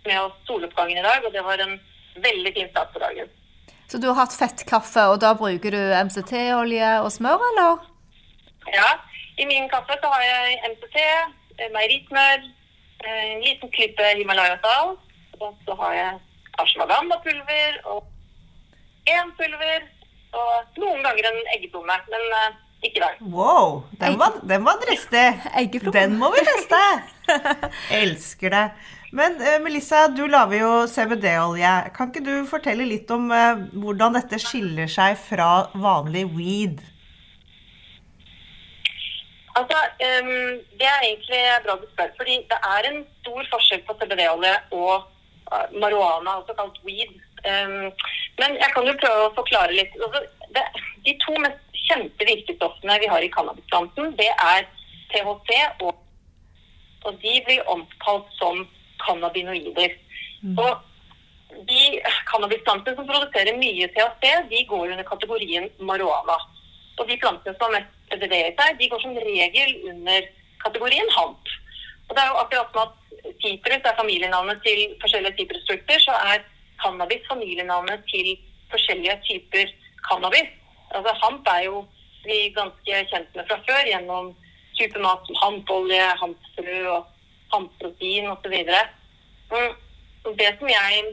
med 0.07 0.21
oss 0.21 0.37
soloppgangen 0.49 1.01
i 1.01 1.05
dag, 1.05 1.25
og 1.25 1.33
det 1.33 1.45
var 1.45 1.61
en 1.65 1.77
veldig 2.25 2.53
fin 2.57 2.71
start 2.71 2.93
på 2.93 3.03
dagen. 3.03 3.31
Så 3.89 3.99
du 4.01 4.09
har 4.11 4.19
hatt 4.21 4.37
fettkaffe, 4.37 5.05
og 5.13 5.21
da 5.25 5.33
bruker 5.37 5.73
du 5.73 5.81
MCT-olje 6.05 6.93
og 7.05 7.11
smør, 7.13 7.45
eller? 7.51 7.85
Ja. 8.75 8.91
I 9.39 9.47
min 9.47 9.69
kaffe 9.71 9.95
så 10.03 10.09
har 10.13 10.23
jeg 10.27 10.57
MCT, 10.73 10.97
eh, 10.99 11.69
meierismør, 11.75 12.47
eh, 13.05 13.27
en 13.33 13.45
liten 13.45 13.71
klype 13.71 14.09
Himalaya-sal, 14.19 14.97
og 15.41 15.61
så 15.65 15.77
har 15.83 15.93
jeg 15.95 16.19
ashwagandha-pulver 16.59 17.79
og 17.85 18.01
én 19.09 19.31
pulver, 19.39 19.87
og 20.33 20.81
noen 20.83 21.05
ganger 21.07 21.31
en 21.31 21.39
eggeplomme. 21.55 21.97
Men 22.13 22.25
eh, 22.83 22.89
ikke 22.89 23.01
dag. 23.03 23.19
Wow, 23.21 23.83
den 24.01 24.19
var, 24.19 24.39
den 24.43 24.65
var 24.65 24.79
dristig. 24.85 25.27
Den 25.93 26.19
må 26.19 26.31
vi 26.35 26.45
teste. 26.47 26.85
Elsker 28.03 28.55
det. 28.55 28.67
Men 29.13 29.41
uh, 29.41 29.57
Melissa, 29.65 30.09
du 30.09 30.27
lager 30.29 30.61
jo 30.61 30.73
CBD-olje. 30.87 31.73
Kan 31.97 32.11
ikke 32.11 32.25
du 32.27 32.35
fortelle 32.49 32.85
litt 32.89 33.11
om 33.11 33.31
uh, 33.33 33.61
hvordan 33.73 34.19
dette 34.19 34.41
skiller 34.43 34.91
seg 34.91 35.17
fra 35.21 35.69
vanlig 35.75 36.27
weed? 36.37 36.83
Altså, 39.59 39.79
um, 40.07 40.35
Det 40.79 40.87
er 40.87 41.07
egentlig 41.07 41.41
bra 41.65 41.79
du 41.81 41.87
spør. 41.93 42.11
fordi 42.17 42.37
det 42.51 42.59
er 42.75 42.91
en 42.91 43.01
stor 43.23 43.49
forskjell 43.55 43.81
på 43.87 43.97
CBD-olje 44.01 44.55
og 44.77 45.09
uh, 45.51 45.67
marihuana, 45.73 46.37
også 46.43 46.55
kalt 46.59 46.79
weed. 46.85 47.17
Um, 47.49 47.89
men 48.39 48.61
jeg 48.61 48.71
kan 48.75 48.87
jo 48.87 49.01
prøve 49.01 49.25
å 49.25 49.35
forklare 49.41 49.73
litt. 49.73 49.97
Altså, 50.05 50.23
det, 50.55 50.67
de 51.07 51.17
to 51.25 51.35
mest 51.41 51.65
kjente 51.89 52.29
virkestoffene 52.29 52.99
vi 53.03 53.09
har 53.11 53.25
i 53.25 53.33
cannabisplanten, 53.33 54.13
det 54.21 54.31
er 54.35 54.69
THC 55.13 55.83
og 55.87 56.05
Og 57.07 57.15
de 57.23 57.35
blir 57.47 57.69
omtalt 57.71 58.27
som 58.37 58.65
cannabinoider. 59.05 59.93
Og 60.59 60.73
de 61.69 61.83
cannabisplantene 62.31 62.97
som 62.97 63.07
produserer 63.07 63.57
mye 63.57 63.87
THC, 63.95 64.25
de 64.51 64.65
går 64.69 64.91
under 64.91 65.07
kategorien 65.07 65.69
marihuana. 65.79 66.37
Og 66.99 67.09
de 67.09 67.17
plantene 67.23 67.55
som 67.55 67.71
har 67.71 67.79
mest 67.79 67.95
CBD 68.11 68.35
i 68.35 68.53
seg, 68.59 68.77
de 68.81 68.91
går 68.91 69.01
som 69.05 69.17
regel 69.31 69.75
under 69.93 70.29
kategorien 70.65 71.15
hamp. 71.17 71.55
Og 72.09 72.17
det 72.17 72.23
er 72.23 72.31
jo 72.33 72.43
akkurat 72.43 72.75
som 72.75 72.83
at 72.89 73.41
sitrus 73.43 73.89
er 73.89 73.99
familienavnet 74.03 74.63
til 74.67 74.85
forskjellige 75.03 75.39
sitrusfrukter, 75.39 75.99
så 76.03 76.15
er 76.33 76.47
cannabis 76.83 77.27
familienavnet 77.31 78.05
til 78.11 78.35
forskjellige 78.73 79.21
typer 79.29 79.75
cannabis. 80.09 80.51
Altså 80.97 81.13
hamp 81.23 81.49
er 81.53 81.65
jo 81.67 81.85
vi 82.25 82.39
ganske 82.57 83.03
kjent 83.11 83.37
med 83.37 83.47
fra 83.49 83.59
før 83.67 83.89
gjennom 83.89 84.33
type 84.79 85.01
mat 85.03 85.25
som 85.27 85.39
hampolje, 85.43 86.03
hampfrø 86.23 86.81
og 86.95 87.07
hampprotein 87.55 88.29
osv. 88.31 88.57
Mm. 89.53 89.73
Det 90.39 90.51
som 90.59 90.69
jeg 90.69 91.05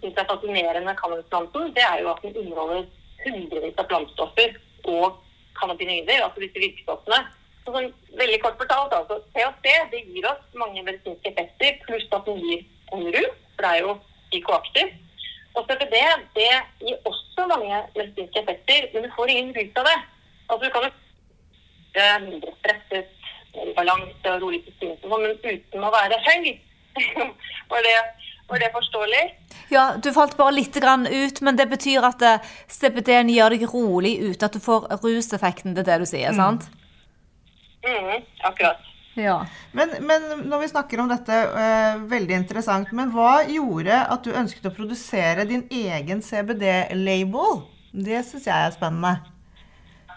syns 0.00 0.18
er 0.18 0.28
fascinerende 0.28 0.86
med 0.88 0.98
cannabisplanten, 0.98 1.70
det 1.76 1.84
er 1.86 2.00
jo 2.02 2.10
at 2.12 2.24
den 2.24 2.36
inneholder 2.40 2.88
hundrevis 3.22 3.78
av 3.78 3.88
plantstoffer 3.90 4.56
og 4.90 5.20
cannabinoider, 5.60 6.24
altså 6.24 6.42
disse 6.42 6.64
virkestoffene. 6.64 7.20
Så 7.62 7.74
sånn, 7.76 7.92
veldig 8.18 8.40
kort 8.42 8.58
fortalt, 8.58 8.94
altså, 8.96 9.20
THC 9.36 9.68
det 9.92 10.02
gir 10.08 10.26
oss 10.26 10.42
mange 10.58 10.82
medisinske 10.82 11.30
effekter, 11.30 11.78
pluss 11.86 12.08
at 12.10 12.26
den 12.26 12.40
gir 12.42 12.64
rus, 12.90 13.36
for 13.54 13.62
det 13.62 13.70
er 13.70 13.84
jo 13.84 13.94
psykoaktiv. 14.32 14.90
Og 15.54 15.66
CBD 15.68 15.96
det 16.36 16.50
gir 16.80 17.08
også 17.08 17.46
mange 17.50 17.80
medisinske 17.96 18.40
effekter, 18.40 18.88
men 18.92 19.04
du 19.04 19.14
får 19.16 19.32
ingen 19.32 19.54
rus 19.56 19.80
av 19.80 19.88
det. 19.88 19.98
Altså, 20.48 20.64
du 20.64 20.70
kan 20.74 20.86
være 21.96 22.20
mindre 22.26 22.54
stresset, 22.60 23.08
mer 23.54 23.70
i 23.70 23.74
balanse 23.76 24.34
og 24.34 24.44
rolig 24.46 24.62
sinns, 24.80 25.00
sånn, 25.02 25.24
men 25.26 25.36
uten 25.44 25.84
å 25.84 25.92
være 25.92 26.20
høy. 26.28 26.52
var, 27.72 27.88
det, 27.88 27.96
var 28.48 28.62
det 28.62 28.70
forståelig? 28.76 29.24
Ja, 29.72 29.84
du 30.04 30.10
falt 30.12 30.36
bare 30.36 30.56
litt 30.56 30.76
grann 30.84 31.06
ut, 31.08 31.40
men 31.44 31.60
det 31.60 31.68
betyr 31.70 32.04
at 32.08 32.24
eh, 32.28 32.54
CBD-en 32.68 33.32
gjør 33.32 33.56
deg 33.56 33.66
rolig 33.72 34.18
uten 34.20 34.48
at 34.48 34.56
du 34.56 34.60
får 34.64 34.88
ruseffekten, 35.04 35.76
det 35.76 35.84
er 35.84 35.92
det 35.92 36.00
du 36.04 36.08
sier, 36.08 36.36
sant? 36.36 36.68
Mm, 37.84 38.24
akkurat. 38.48 38.91
Ja. 39.14 39.42
Men, 39.76 39.90
men 40.08 40.24
når 40.48 40.62
vi 40.62 40.70
snakker 40.70 41.02
om 41.02 41.10
dette, 41.10 41.36
eh, 41.36 42.00
veldig 42.08 42.36
interessant, 42.38 42.92
men 42.96 43.12
hva 43.12 43.42
gjorde 43.44 43.98
at 44.14 44.24
du 44.24 44.32
ønsket 44.32 44.70
å 44.70 44.74
produsere 44.74 45.44
din 45.48 45.66
egen 45.68 46.22
CBD-label? 46.24 47.60
Det 47.92 48.22
syns 48.24 48.48
jeg 48.48 48.56
er 48.56 48.72
spennende. 48.72 49.18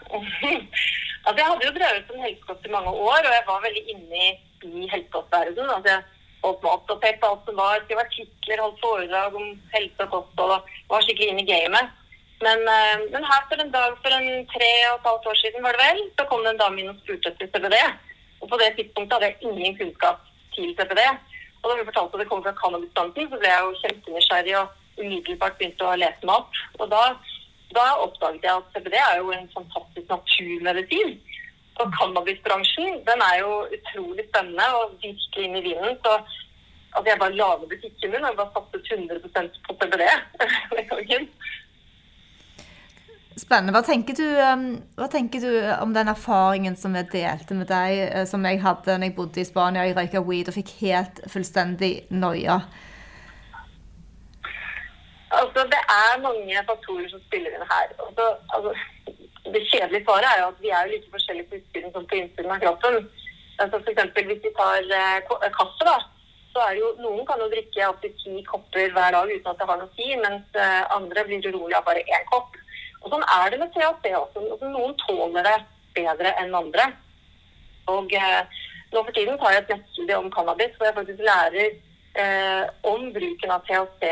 altså, 1.26 1.36
jeg 1.36 1.48
hadde 1.50 1.68
jo 1.68 1.74
drevet 1.76 2.08
som 2.08 2.24
helsekost 2.24 2.64
i 2.64 2.72
mange 2.72 2.94
år, 2.94 3.20
og 3.20 3.34
jeg 3.36 3.44
var 3.50 3.66
veldig 3.66 3.84
inne 3.92 4.22
i, 4.22 4.32
i 4.64 4.88
helsekostverdenen. 4.94 5.74
Altså, 5.76 5.92
jeg 5.92 6.02
holdt 6.46 6.64
meg 6.64 6.72
oppdatert 6.72 7.20
på 7.20 7.30
alt 7.34 7.46
som 7.50 7.60
var. 7.60 7.84
Skrev 7.84 8.02
artikler, 8.06 8.64
holdt 8.64 8.82
foredrag 8.86 9.36
om 9.36 9.52
helse 9.76 10.08
og 10.08 10.12
kosthold 10.16 10.56
og 10.56 10.74
var 10.94 11.04
skikkelig 11.04 11.34
inne 11.34 11.44
i 11.44 11.50
gamet. 11.52 11.94
Men, 12.44 12.64
eh, 12.68 13.06
men 13.12 13.24
her 13.24 13.44
for 13.48 13.60
en 13.60 13.72
dag 13.72 13.94
for 14.00 14.12
en 14.12 14.28
tre 14.52 14.72
og 14.90 14.98
et 14.98 15.08
halvt 15.08 15.30
år 15.30 15.38
siden, 15.42 15.64
var 15.64 15.76
det 15.76 15.84
vel, 15.84 16.02
så 16.16 16.26
kom 16.28 16.44
det 16.44 16.52
en 16.54 16.64
dame 16.64 16.82
inn 16.82 16.92
og 16.92 17.00
spurte 17.00 17.32
etter 17.32 17.52
CBD. 17.52 17.76
Og 18.46 18.50
på 18.52 18.58
det 18.62 18.68
tidspunktet 18.76 19.14
hadde 19.14 19.26
jeg 19.26 19.36
ingen 19.42 19.78
kunnskap 19.78 20.18
til 20.54 20.68
CPD. 20.78 21.00
Og 21.62 21.64
da 21.66 21.76
hun 21.76 21.88
fortalte 21.88 22.14
at 22.14 22.20
det 22.22 22.28
kom 22.30 22.42
fra 22.44 22.52
cannabisplanten, 22.60 23.24
så 23.30 23.38
ble 23.40 23.48
jeg 23.50 23.64
jo 23.64 23.78
kjempenysgjerrig 23.80 24.52
og 24.60 25.00
umiddelbart 25.00 25.56
begynte 25.58 25.88
å 25.88 25.96
lese 25.98 26.28
meg 26.28 26.36
opp. 26.36 26.60
Og 26.78 26.92
da, 26.92 27.00
da 27.74 27.86
oppdaget 28.04 28.46
jeg 28.46 28.60
at 28.60 28.68
CPD 28.76 28.94
er 29.00 29.16
jo 29.18 29.34
en 29.34 29.50
fantastisk 29.56 30.14
naturmedisin. 30.14 31.16
Og 31.82 31.90
cannabisbransjen 31.98 33.02
den 33.10 33.26
er 33.32 33.36
jo 33.42 33.52
utrolig 33.78 34.28
spennende 34.28 34.68
og 34.78 34.94
virkelig 35.02 35.48
inn 35.48 35.58
i 35.58 35.66
vinen. 35.66 35.98
Så 36.06 36.14
altså, 36.14 37.08
jeg 37.10 37.22
bare 37.24 37.38
lager 37.42 37.66
butikken 37.74 38.14
min 38.14 38.30
og 38.30 38.38
bare 38.38 38.54
satset 38.54 38.92
100 38.94 39.50
på 39.66 39.78
CBD 39.82 40.06
den 40.78 40.88
gangen. 40.94 41.30
Spennende. 43.36 43.74
Hva 43.76 43.82
tenker, 43.84 44.16
du, 44.16 44.24
um, 44.40 44.62
hva 44.96 45.10
tenker 45.12 45.42
du 45.44 45.50
om 45.82 45.90
den 45.92 46.08
erfaringen 46.08 46.76
som 46.80 46.94
jeg 46.96 47.10
delte 47.12 47.56
med 47.58 47.68
deg, 47.68 47.98
eh, 48.06 48.24
som 48.24 48.46
jeg 48.48 48.62
hadde 48.62 48.96
når 48.96 49.10
jeg 49.10 49.16
bodde 49.18 49.42
i 49.42 49.44
Spania? 49.44 49.84
Jeg 49.84 49.96
røyka 49.98 50.22
weed 50.24 50.48
og 50.48 50.56
fikk 50.56 50.72
helt 50.78 51.20
fullstendig 51.28 51.90
noia. 52.16 52.62
Altså, 55.36 55.66
det 55.68 55.82
er 55.98 56.24
mange 56.24 56.64
faktorer 56.70 57.12
som 57.12 57.20
spiller 57.26 57.52
inn 57.52 57.68
her. 57.74 57.92
Altså, 58.06 58.32
altså, 58.56 58.72
det 59.52 59.64
kjedelige 59.68 60.06
svaret 60.08 60.32
er 60.32 60.40
jo 60.40 60.50
at 60.54 60.64
vi 60.64 60.72
er 60.72 60.86
jo 60.86 60.96
like 60.96 61.14
forskjellige 61.18 61.50
på 61.50 61.60
utsiden 61.60 61.92
som 61.92 62.08
på 62.08 62.20
innsiden 62.22 62.56
av 62.56 62.64
kroppen. 62.64 63.00
Altså, 63.60 63.76
for 63.76 63.92
eksempel, 63.92 64.30
hvis 64.32 64.44
vi 64.48 64.56
tar 64.56 64.80
eh, 64.80 65.52
kaffe, 65.60 65.84
da, 65.84 65.98
så 66.56 66.64
er 66.64 66.72
det 66.72 66.86
jo 66.86 66.94
noen 67.04 67.26
kan 67.28 67.44
jo 67.44 67.52
drikke 67.52 67.92
opptil 67.92 68.16
ti 68.22 68.40
kopper 68.48 68.96
hver 68.96 69.12
dag 69.12 69.28
uten 69.28 69.52
at 69.52 69.60
det 69.60 69.68
har 69.68 69.82
noe 69.82 69.92
å 69.92 69.98
si, 69.98 70.14
mens 70.24 70.56
eh, 70.56 70.84
andre 70.96 71.28
blir 71.28 71.50
urolig 71.52 71.76
av 71.76 71.84
bare 71.84 72.00
én 72.00 72.32
kopp. 72.32 72.56
Og 73.02 73.10
Sånn 73.12 73.26
er 73.36 73.50
det 73.52 73.58
med 73.62 73.74
THC 73.74 74.12
også. 74.18 74.44
Altså, 74.44 74.70
noen 74.70 74.94
tåler 75.04 75.46
det 75.46 75.56
bedre 75.96 76.32
enn 76.42 76.54
andre. 76.56 76.90
Og 77.92 78.14
eh, 78.14 78.62
Nå 78.94 79.02
for 79.02 79.12
tiden 79.16 79.34
tar 79.40 79.52
jeg 79.52 79.64
et 79.64 79.70
nettstudie 79.74 80.16
om 80.16 80.28
cannabis, 80.30 80.74
hvor 80.78 80.86
jeg 80.86 80.94
faktisk 80.94 81.22
lærer 81.26 81.72
eh, 82.22 82.64
om 82.86 83.08
bruken 83.12 83.52
av 83.52 83.64
THC 83.66 84.04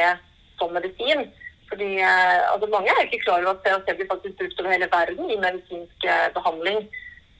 som 0.58 0.74
medisin. 0.74 1.28
Fordi 1.70 1.90
eh, 2.02 2.40
altså, 2.50 2.68
Mange 2.72 2.92
er 2.92 3.06
ikke 3.06 3.22
klar 3.22 3.40
over 3.44 3.54
at 3.54 3.62
THC 3.64 3.94
blir 3.96 4.10
faktisk 4.10 4.36
brukt 4.40 4.60
over 4.60 4.74
hele 4.74 4.90
verden 4.92 5.30
i 5.30 5.38
medisinsk 5.46 6.08
eh, 6.10 6.26
behandling. 6.34 6.82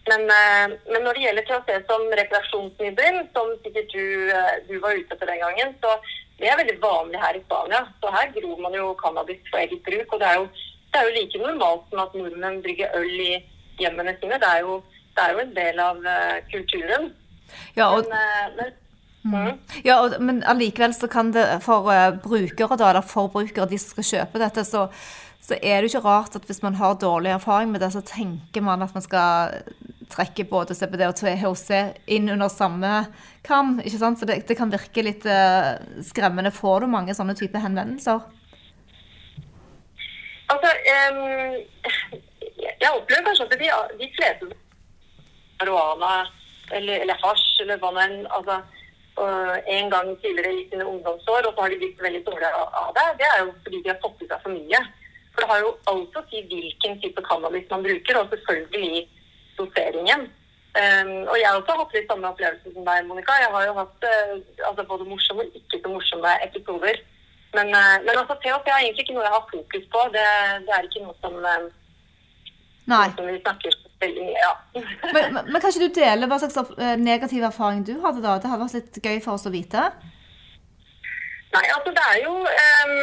Men, 0.09 0.23
eh, 0.39 0.77
men, 0.93 1.01
når 1.03 1.17
det 1.17 1.25
gjelder 1.25 1.49
THC 1.49 1.89
som 1.89 2.07
rekreasjonsmiddel, 2.21 3.19
som 3.37 3.51
sikkert 3.65 3.97
du, 3.97 4.07
eh, 4.37 4.55
du 4.69 4.75
var 4.85 4.99
ute 4.99 5.17
etter 5.17 5.33
den 5.33 5.43
gangen, 5.45 5.75
så 5.83 5.97
det 6.39 6.51
er 6.51 6.61
veldig 6.61 6.79
vanlig 6.83 7.21
her 7.25 7.39
i 7.39 7.43
Spania. 7.45 7.83
Så 8.01 8.15
her 8.15 8.33
gror 8.37 8.63
man 8.63 8.79
jo 8.79 8.95
cannabis 9.03 9.43
for 9.51 9.63
eget 9.63 9.83
bruk. 9.87 10.13
og 10.13 10.21
det 10.21 10.29
er 10.31 10.41
jo 10.41 10.49
det 10.95 11.01
er 11.03 11.09
jo 11.09 11.17
like 11.17 11.43
normalt 11.43 11.91
som 11.91 12.05
at 12.05 12.15
nordmenn 12.15 12.63
brygger 12.63 12.95
øl 12.95 13.21
i 13.25 13.33
hjemmene 13.81 14.15
sine. 14.21 14.39
Det 14.39 14.51
er 14.51 14.63
jo, 14.63 14.79
det 15.17 15.25
er 15.25 15.35
jo 15.35 15.43
en 15.43 15.53
del 15.57 15.83
av 15.83 16.01
uh, 16.07 16.37
kulturen. 16.53 17.09
Ja, 17.75 17.89
og, 17.89 18.07
men, 18.07 18.15
uh, 18.15 18.71
men, 19.25 19.49
mm. 19.51 19.81
ja, 19.89 19.99
men 20.23 20.43
allikevel 20.47 20.95
så 20.95 21.11
kan 21.11 21.33
det 21.35 21.49
for 21.67 21.91
uh, 21.91 22.13
brukere, 22.23 22.79
da, 22.79 22.93
eller 22.93 23.07
forbrukere, 23.11 23.67
de 23.71 23.81
som 23.83 23.97
skal 23.97 24.11
kjøpe 24.11 24.43
dette, 24.45 24.65
så, 24.69 24.87
så, 25.43 25.59
er 25.59 25.83
det 25.83 25.91
jo 25.91 25.97
ikke 25.97 26.05
rart 26.07 26.39
at 26.39 26.47
hvis 26.47 26.63
man 26.63 26.79
har 26.79 26.95
dårlig 27.03 27.35
erfaring 27.35 27.75
med 27.75 27.83
det, 27.83 27.91
så 27.97 28.05
tenker 28.07 28.63
man 28.63 28.87
at 28.87 28.95
man 28.95 29.03
skal 29.03 29.59
trekke 30.15 30.47
både 30.47 30.77
CBD 30.79 31.09
og 31.09 31.19
THC 31.19 31.99
inn 32.15 32.31
under 32.31 32.53
samme 32.53 32.93
kam. 33.43 33.81
ikke 33.83 33.99
sant? 33.99 34.21
Så 34.21 34.31
det, 34.31 34.45
det 34.47 34.55
kan 34.61 34.71
virke 34.71 35.03
litt 35.03 35.27
skremmende. 36.07 36.55
Får 36.55 36.85
du 36.85 36.93
mange 36.93 37.17
sånne 37.17 37.35
typer 37.35 37.65
henvendelser? 37.65 38.21
Altså, 40.53 40.71
um, 40.95 41.21
jeg 42.83 42.91
opplever 42.97 43.27
kanskje 43.27 43.47
at 43.47 43.61
de, 43.63 43.69
de 44.01 44.09
fleste 44.17 44.49
marihuana 45.61 46.15
eller, 46.77 46.97
eller 47.03 47.23
hasj 47.25 47.63
eller 47.63 47.81
hva 47.81 47.91
nå 47.95 48.05
altså, 48.37 48.59
altså, 49.17 49.27
en 49.77 49.91
gang 49.95 50.11
tidligere 50.21 50.53
i 50.59 50.69
sine 50.69 50.87
ungdomsår, 50.87 51.47
og 51.49 51.55
så 51.55 51.63
har 51.63 51.73
de 51.73 51.81
blitt 51.83 52.05
veldig 52.07 52.23
dårlige 52.27 52.53
av 52.83 52.93
det, 52.97 53.09
det 53.21 53.29
er 53.31 53.43
jo 53.43 53.51
fordi 53.65 53.83
de 53.83 53.93
har 53.93 54.01
fått 54.05 54.23
i 54.25 54.31
seg 54.31 54.45
for 54.45 54.57
mye. 54.57 54.81
For 55.35 55.43
det 55.43 55.51
har 55.51 55.61
jo 55.65 55.71
alt 55.91 56.17
å 56.19 56.25
si 56.31 56.43
hvilken 56.51 56.99
type 57.03 57.27
cannabis 57.29 57.71
man 57.71 57.85
bruker, 57.87 58.19
og 58.21 58.33
selvfølgelig 58.33 59.05
doseringen. 59.59 60.29
Um, 60.75 61.11
og 61.31 61.37
jeg 61.39 61.47
har 61.47 61.61
også 61.61 61.77
hatt 61.79 61.93
litt 61.95 62.09
samme 62.11 62.31
opplevelse 62.33 62.73
som 62.75 62.87
deg, 62.87 63.05
Monica. 63.07 63.35
Jeg 63.39 63.51
har 63.55 63.67
jo 63.69 63.75
hatt 63.79 64.07
uh, 64.11 64.33
altså 64.69 64.85
både 64.91 65.07
morsomme 65.07 65.45
og 65.47 65.59
ikke 65.61 65.79
så 65.83 65.91
morsomme 65.93 66.33
episoder. 66.47 66.99
Men, 67.55 67.71
eh, 67.79 67.97
men 68.07 68.19
altså, 68.19 68.35
PHP 68.43 68.69
er 68.71 68.83
egentlig 68.83 69.07
ikke 69.07 69.17
noe 69.17 69.27
jeg 69.27 69.37
har 69.37 69.49
fokus 69.53 69.85
på. 69.95 70.05
Det, 70.17 70.29
det 70.67 70.77
er 70.77 70.89
ikke 70.89 71.05
noe 71.05 71.17
som, 71.23 71.37
eh, 71.51 71.67
Nei. 72.93 73.07
som 73.17 73.29
vi 73.31 73.37
snakker 73.41 73.79
veldig 74.05 74.25
mye 74.27 74.41
ja. 74.43 74.55
men, 75.15 75.23
men, 75.37 75.47
men 75.53 75.61
kan 75.63 75.71
ikke 75.71 75.87
du 75.87 76.01
dele 76.01 76.29
hva 76.29 76.41
slags 76.43 76.75
eh, 76.77 76.97
negativ 77.01 77.47
erfaring 77.47 77.87
du 77.87 77.95
hadde 78.03 78.25
da? 78.25 78.37
Det 78.43 78.51
hadde 78.51 78.67
vært 78.67 78.79
litt 78.81 79.01
gøy 79.07 79.23
for 79.25 79.39
oss 79.39 79.49
å 79.49 79.55
vite. 79.55 79.87
Nei, 81.55 81.63
altså 81.71 81.93
det 81.95 82.03
er 82.11 82.17
jo 82.25 82.33
um, 82.35 82.95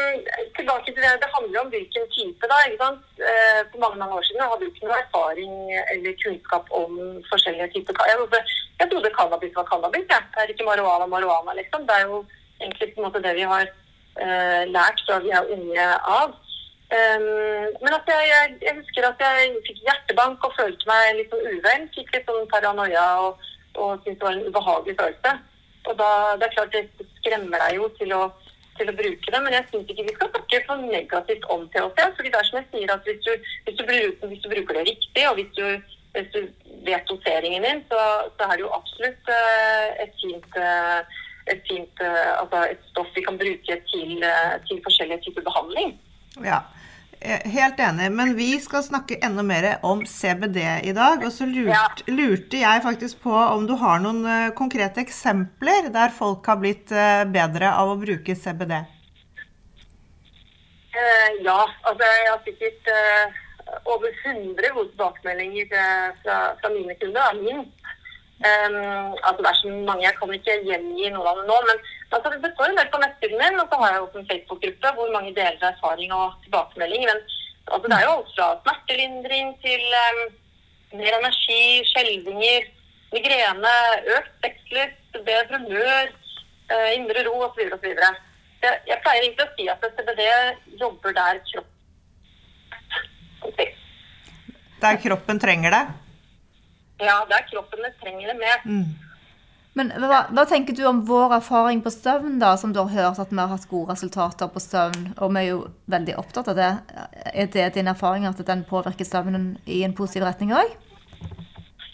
tilbake 0.58 0.92
til 0.92 0.98
det, 1.00 1.12
det 1.22 1.30
handler 1.32 1.62
om 1.62 1.70
hvilken 1.72 2.08
type. 2.12 2.50
da, 2.52 2.58
ikke 2.68 2.82
sant? 2.82 3.06
Uh, 3.24 3.60
for 3.72 3.78
mange 3.84 4.00
mange 4.02 4.18
år 4.18 4.26
siden 4.28 4.42
jeg 4.42 4.52
hadde 4.52 4.66
jeg 4.66 4.74
ikke 4.74 4.88
noe 4.90 4.98
erfaring 5.04 5.54
eller 5.94 6.18
kunnskap 6.24 6.74
om 6.82 6.98
forskjellige 7.30 7.70
typer 7.76 8.02
Jeg 8.12 8.18
trodde, 8.20 8.42
jeg 8.82 8.90
trodde 8.92 9.14
cannabis 9.20 9.56
var 9.60 9.70
cannabis. 9.72 10.04
Ja. 10.12 10.20
Det 10.34 10.44
er 10.44 10.52
ikke 10.52 10.68
marihuana 10.68 11.08
marihuana, 11.14 11.56
liksom. 11.62 11.88
Det 11.88 11.96
er 11.96 12.04
jo 12.10 12.20
egentlig 12.60 12.92
på 12.92 13.00
en 13.00 13.08
måte 13.08 13.24
det 13.24 13.34
vi 13.40 13.48
har 13.54 13.72
lært 14.16 15.04
fra 15.08 15.20
vi 15.24 15.30
er 15.32 15.52
unge 15.56 15.86
av. 16.04 16.34
Men 16.92 17.94
at 17.96 18.10
jeg, 18.12 18.26
jeg, 18.28 18.56
jeg 18.66 18.74
husker 18.82 19.08
at 19.08 19.22
jeg 19.24 19.54
fikk 19.68 19.78
hjertebank 19.86 20.44
og 20.44 20.58
følte 20.58 20.90
meg 20.90 21.14
litt 21.20 21.32
sånn 21.32 21.48
uvel. 21.48 21.86
Fikk 21.96 22.12
litt 22.16 22.28
sånn 22.28 22.50
paranoia 22.52 23.06
og, 23.24 23.46
og 23.78 23.94
syntes 24.04 24.20
det 24.20 24.26
var 24.26 24.36
en 24.36 24.50
ubehagelig 24.50 24.98
følelse. 25.00 25.34
Og 25.88 25.98
da, 25.98 26.10
det 26.38 26.48
er 26.48 26.56
klart 26.56 26.76
det 26.76 27.08
skremmer 27.22 27.64
deg 27.64 27.80
jo 27.80 27.88
til 27.98 28.14
å, 28.14 28.22
til 28.78 28.92
å 28.92 28.98
bruke 28.98 29.34
det, 29.34 29.42
men 29.46 29.56
jeg 29.56 29.70
syns 29.70 29.90
ikke 29.90 30.06
vi 30.10 30.18
skal 30.18 30.30
snakke 30.34 30.62
for 30.68 30.84
negativt 30.84 31.48
om 31.54 31.66
THC. 31.74 32.04
fordi 32.18 32.30
det 32.34 32.40
er 32.40 32.50
som 32.50 32.60
jeg 32.60 32.70
sier 32.74 32.94
at 32.94 33.10
hvis 33.10 33.24
du, 33.26 33.50
hvis 33.66 33.80
du, 33.80 33.84
bruker, 33.90 34.28
hvis 34.30 34.44
du 34.44 34.50
bruker 34.54 34.78
det 34.78 34.86
riktig, 34.92 35.26
og 35.30 35.40
hvis 35.40 35.52
du, 35.58 35.66
hvis 36.14 36.30
du 36.36 36.40
vet 36.86 37.10
doseringen 37.10 37.66
din, 37.66 37.84
så, 37.90 38.02
så, 38.36 38.48
er 38.48 38.54
det 38.56 38.66
jo 38.66 38.76
absolutt 38.78 39.34
uh, 39.34 39.88
et 40.04 40.14
fint 40.22 40.60
uh, 40.60 41.20
et 41.54 41.64
fint 41.70 42.04
uh, 42.04 42.42
altså 42.42 42.66
et 42.74 42.86
stoff 42.92 43.10
vi 43.16 43.24
kan 43.26 43.40
bruke 43.40 43.80
til, 43.94 44.14
til 44.68 44.86
forskjellige 44.86 45.26
typer 45.28 45.48
behandling. 45.48 45.98
Ja, 46.46 46.64
Helt 47.22 47.78
enig, 47.78 48.08
men 48.18 48.32
vi 48.34 48.56
skal 48.58 48.82
snakke 48.82 49.20
enda 49.22 49.44
mer 49.46 49.66
om 49.86 50.00
CBD 50.10 50.58
i 50.90 50.94
dag. 50.98 51.22
Og 51.22 51.30
så 51.30 51.46
lurt, 51.46 52.02
lurte 52.10 52.58
jeg 52.64 52.82
faktisk 52.82 53.20
på 53.22 53.36
om 53.36 53.68
du 53.70 53.76
har 53.78 54.02
noen 54.02 54.26
konkrete 54.58 55.04
eksempler 55.04 55.92
der 55.94 56.10
folk 56.18 56.50
har 56.50 56.58
blitt 56.64 56.90
bedre 57.30 57.70
av 57.78 57.94
å 57.94 58.00
bruke 58.02 58.34
CBD? 58.34 58.74
Eh, 60.98 61.30
ja, 61.46 61.60
altså 61.86 62.10
jeg 62.10 62.26
har 62.32 62.42
sikkert 62.48 62.92
over 63.86 64.10
100 64.26 64.74
gode 64.74 64.90
tilbakemeldinger 64.90 65.68
fra, 66.24 66.38
fra, 66.62 66.70
mine 66.74 66.96
kunder. 67.02 67.38
Minst. 67.42 67.78
Um, 68.42 69.14
altså 69.28 69.40
det 69.44 69.50
er 69.50 69.58
så 69.62 69.68
mange, 69.90 70.04
Jeg 70.08 70.16
kan 70.18 70.34
ikke 70.34 70.54
gjengi 70.66 71.10
noen 71.14 71.30
av 71.30 71.36
det 71.40 71.46
nå. 71.50 71.58
Men 71.70 71.78
altså, 72.14 72.28
det 72.44 72.52
står 72.54 72.72
en 72.72 72.80
del 72.80 72.90
på 72.94 73.02
nettsiden 73.04 73.42
min, 73.42 73.62
og 73.62 73.68
så 73.70 73.78
har 73.82 73.92
jeg 73.94 74.02
også 74.02 74.18
en 74.22 74.30
Facebook-gruppe 74.32 74.94
hvor 74.98 75.14
mange 75.16 75.34
deler 75.38 75.68
erfaring 75.70 76.14
og 76.20 76.28
tilbakemelding. 76.46 77.04
Men 77.10 77.20
altså, 77.74 77.86
det 77.86 77.98
er 77.98 78.08
jo 78.08 78.16
alt 78.16 78.34
fra 78.38 78.48
smertelindring 78.64 79.54
til 79.66 79.84
um, 80.06 80.24
mer 81.02 81.14
energi, 81.22 81.62
skjelvinger, 81.92 82.68
migrene, 83.14 83.78
økt 84.18 84.34
sexlyst, 84.42 85.22
bedre 85.30 85.62
humør, 85.62 86.12
uh, 86.74 86.90
indre 86.98 87.28
ro 87.30 87.36
osv. 87.46 87.62
osv. 87.78 87.88
Jeg, 88.66 88.74
jeg 88.90 89.02
pleier 89.06 89.24
egentlig 89.26 89.46
å 89.46 89.54
si 89.54 89.70
at 89.70 89.86
CBD 89.98 90.24
jobber 90.82 91.14
der 91.18 91.46
kroppen 91.52 91.78
Der 94.82 94.98
kroppen 95.02 95.40
trenger 95.42 95.74
det? 95.78 95.86
Ja, 97.02 97.22
der 97.30 97.48
kroppen 97.50 97.88
trenger 98.02 98.32
det 98.32 98.38
mer. 98.40 98.62
Mm. 98.66 98.92
Men 99.80 99.92
hva, 100.04 100.26
hva, 100.36 100.44
tenker 100.50 100.76
du 100.76 100.84
om 100.90 101.00
vår 101.08 101.38
erfaring 101.38 101.80
på 101.84 101.94
søvn, 101.94 102.36
da, 102.42 102.52
som 102.60 102.74
du 102.76 102.82
har 102.82 102.92
hørt 102.92 103.22
at 103.24 103.30
vi 103.32 103.40
har 103.40 103.52
hatt 103.54 103.70
gode 103.72 103.94
resultater 103.94 104.50
på 104.52 104.60
søvn, 104.60 105.14
og 105.16 105.32
vi 105.32 105.42
er 105.42 105.48
jo 105.48 105.62
veldig 105.94 106.18
opptatt 106.20 106.52
av 106.52 106.60
det. 106.60 106.72
Er 107.32 107.48
det 107.54 107.70
din 107.78 107.88
erfaring 107.88 108.28
at 108.28 108.42
den 108.48 108.66
påvirker 108.68 109.08
søvnen 109.08 109.54
i 109.66 109.82
en 109.88 109.96
positiv 109.96 110.28
retning 110.28 110.52
òg? 110.58 110.76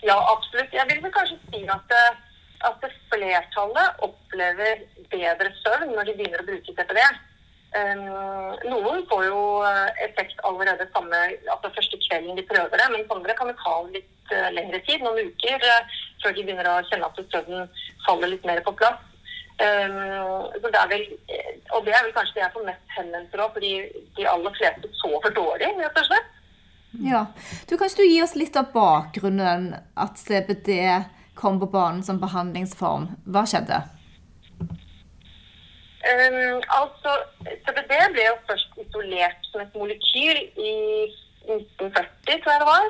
Ja, 0.02 0.18
absolutt. 0.18 0.74
Jeg 0.74 0.90
vil 0.90 1.04
vel 1.06 1.14
kanskje 1.14 1.38
si 1.52 1.62
at, 1.70 1.96
at 2.66 2.90
flertallet 3.14 4.06
opplever 4.10 4.82
bedre 5.14 5.54
søvn 5.62 5.94
når 5.94 6.10
de 6.10 6.18
begynner 6.18 6.42
å 6.42 6.50
bruke 6.50 6.74
CPD. 6.74 7.04
Um, 7.76 8.54
noen 8.72 9.04
får 9.10 9.26
jo 9.28 9.40
effekt 10.06 10.40
allerede 10.48 10.88
samme, 10.94 11.18
altså 11.52 11.74
første 11.76 12.00
kvelden 12.06 12.38
de 12.38 12.46
prøver 12.48 12.80
det, 12.80 12.88
men 12.94 13.04
andre 13.12 13.36
kan 13.38 13.52
det 13.52 13.58
ta 13.60 13.74
litt 13.92 14.32
uh, 14.32 14.48
lengre 14.56 14.80
tid, 14.88 15.04
noen 15.04 15.28
uker, 15.34 15.68
før 16.24 16.34
de 16.38 16.46
begynner 16.48 16.70
å 16.72 16.80
kjenne 16.88 17.10
at 17.10 17.20
støvnen 17.28 17.68
faller 18.06 18.32
litt 18.32 18.48
mer 18.48 18.64
på 18.66 18.74
plass. 18.80 19.04
Um, 19.58 20.54
det 20.62 20.82
vel, 20.92 21.04
eh, 21.34 21.54
og 21.74 21.86
det 21.86 21.94
er 21.98 22.04
vel 22.06 22.14
kanskje 22.14 22.36
det 22.38 22.44
jeg 22.44 22.54
får 22.54 22.66
mest 22.68 22.92
henvendelser 22.94 23.42
om, 23.42 23.54
fordi 23.56 23.72
de 24.18 24.28
aller 24.30 24.58
fleste 24.58 24.92
sover 25.02 25.34
dårlig, 25.34 25.72
rett 25.82 26.02
og 26.02 26.10
slett. 26.10 26.34
Ja. 27.04 27.26
Du, 27.70 27.76
kan 27.78 27.90
ikke 27.90 28.04
du 28.04 28.08
gi 28.08 28.22
oss 28.24 28.36
litt 28.38 28.58
av 28.58 28.72
bakgrunnen 28.74 29.72
at 29.98 30.22
CBD 30.22 30.78
kom 31.38 31.60
på 31.62 31.70
banen 31.74 32.04
som 32.06 32.22
behandlingsform? 32.22 33.10
Hva 33.26 33.46
skjedde? 33.50 33.82
Um, 36.08 36.62
altså, 36.80 37.14
CBD 37.66 37.94
ble 38.14 38.28
jo 38.30 38.36
først 38.48 38.78
isolert 38.80 39.50
som 39.52 39.64
et 39.64 39.76
molekyl 39.76 40.40
i 40.56 40.74
1940, 41.48 42.42
tror 42.44 42.54
jeg 42.54 42.62
det 42.64 42.70
var. 42.70 42.88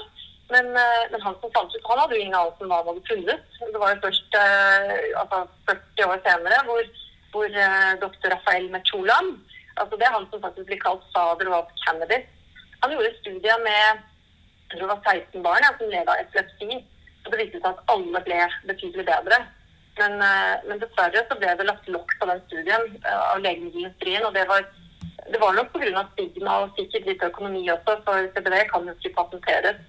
Men, 0.53 0.69
eh, 0.79 1.03
men, 1.11 1.23
han 1.25 1.35
som 1.41 1.51
fant 1.55 1.73
ut, 1.75 1.87
han 1.89 1.99
hadde 1.99 2.15
jo 2.15 2.23
ingen 2.23 2.37
anelse 2.39 2.63
om 2.63 2.69
hva 2.71 2.77
han 2.79 2.89
hadde 2.91 3.09
funnet. 3.09 3.41
Det 3.59 3.81
var 3.81 3.93
jo 3.93 4.03
først 4.05 4.37
uh, 4.39 4.93
altså 5.21 5.39
40 5.67 6.05
år 6.07 6.21
senere 6.27 6.59
hvor, 6.69 6.91
hvor 7.33 7.57
uh, 7.57 7.93
doktor 8.03 8.31
Rafael 8.31 8.69
Mecholam 8.71 9.33
altså 9.77 9.97
Det 9.99 10.05
er 10.07 10.15
han 10.15 10.29
som 10.31 10.41
faktisk 10.41 10.69
blir 10.69 10.79
kalt 10.81 11.03
fader 11.13 11.51
av 11.53 11.67
cannabis. 11.83 12.29
Han 12.81 12.93
gjorde 12.95 13.17
studier 13.19 13.59
med 13.65 14.05
jeg 14.67 14.79
tror 14.79 14.87
det 14.87 14.93
var 14.93 15.13
16 15.13 15.43
barn 15.43 15.63
ja, 15.63 15.73
som 15.77 15.91
led 15.91 16.09
av 16.11 16.21
epilepsi. 16.23 16.79
Og 17.25 17.29
det 17.31 17.39
viste 17.41 17.59
seg 17.59 17.69
at 17.69 17.91
alle 17.93 18.23
ble 18.25 18.39
betydelig 18.71 19.05
bedre. 19.07 19.37
Men, 19.97 20.19
men 20.67 20.81
dessverre 20.81 21.23
så 21.25 21.35
ble 21.39 21.53
det 21.57 21.65
lagt 21.65 21.87
lokk 21.89 22.11
på 22.19 22.27
den 22.29 22.41
studien 22.45 22.83
av 23.09 23.39
legemiddelindustrien. 23.41 24.25
Og 24.27 24.33
det 24.35 24.43
var, 24.49 24.65
det 25.25 25.41
var 25.41 25.57
nok 25.57 25.71
pga. 25.73 26.03
stigma 26.13 26.59
og 26.63 26.73
sikkert 26.77 27.09
litt 27.09 27.23
økonomi 27.25 27.63
også, 27.73 27.97
for 28.05 28.29
CBD 28.35 28.59
kan 28.71 28.85
jo 28.85 28.95
ikke 28.97 29.15
patenteres. 29.17 29.81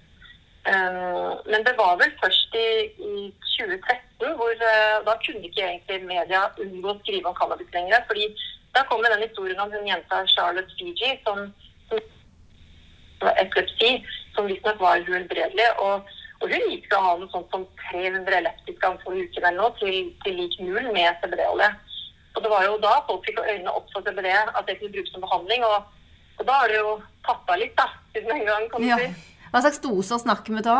Eh, 0.67 1.31
men 1.51 1.63
det 1.67 1.75
var 1.77 1.93
vel 2.01 2.11
først 2.23 2.55
i, 2.55 2.69
i 3.09 3.13
2013 3.57 4.35
hvor 4.39 4.51
uh, 4.71 4.97
da 5.07 5.13
kunne 5.23 5.47
ikke 5.47 5.63
egentlig 5.63 5.99
media 6.03 6.41
unngå 6.59 6.91
å 6.91 6.99
skrive 6.99 7.31
om 7.31 7.37
cannabis 7.37 7.71
lenger. 7.73 8.03
fordi 8.07 8.25
da 8.75 8.83
kom 8.89 9.03
den 9.03 9.23
historien 9.23 9.59
om 9.63 9.71
hun 9.71 9.87
jenta 9.87 10.19
Charlotte 10.33 10.75
Fiji 10.77 11.13
som, 11.23 11.39
som 11.87 13.29
epilepsi, 13.43 13.91
som 14.35 14.49
visstnok 14.51 14.83
var 14.83 14.99
uhelbredelig. 15.07 15.69
Og, 16.39 16.53
gikk 16.53 16.87
fra 16.87 16.99
å 16.99 17.05
ha 17.05 17.13
noe 17.19 17.31
sånt 17.33 17.51
som 17.53 17.65
300 17.91 18.37
elliptiske 18.39 18.91
for 19.03 19.15
uken 19.15 19.45
eller 19.45 19.57
noe, 19.59 19.73
til, 19.79 20.11
til 20.23 20.37
lik 20.39 20.55
null 20.63 20.91
med 20.95 21.17
CBD-olje. 21.23 21.69
Og 22.35 22.43
det 22.45 22.51
var 22.53 22.63
jo 22.63 22.77
da 22.83 22.93
folk 23.07 23.25
fikk 23.27 23.41
øynene 23.43 23.73
opp 23.73 23.89
for 23.93 24.05
CBD, 24.05 24.29
at 24.31 24.63
det 24.67 24.77
kunne 24.79 24.93
brukes 24.93 25.11
som 25.15 25.25
behandling. 25.25 25.65
Og, 25.67 25.89
og 26.39 26.47
da 26.47 26.61
har 26.61 26.71
det 26.71 26.79
jo 26.79 26.95
tappa 27.27 27.57
litt, 27.59 27.75
da, 27.79 27.89
siden 28.13 28.31
en 28.37 28.47
gang, 28.47 28.69
kan 28.71 28.85
du 28.85 28.87
ja. 28.87 29.01
si. 29.01 29.37
Hva 29.49 29.63
slags 29.65 29.81
doser 29.83 30.21
snakker 30.21 30.55
vi 30.55 30.63
da? 30.63 30.79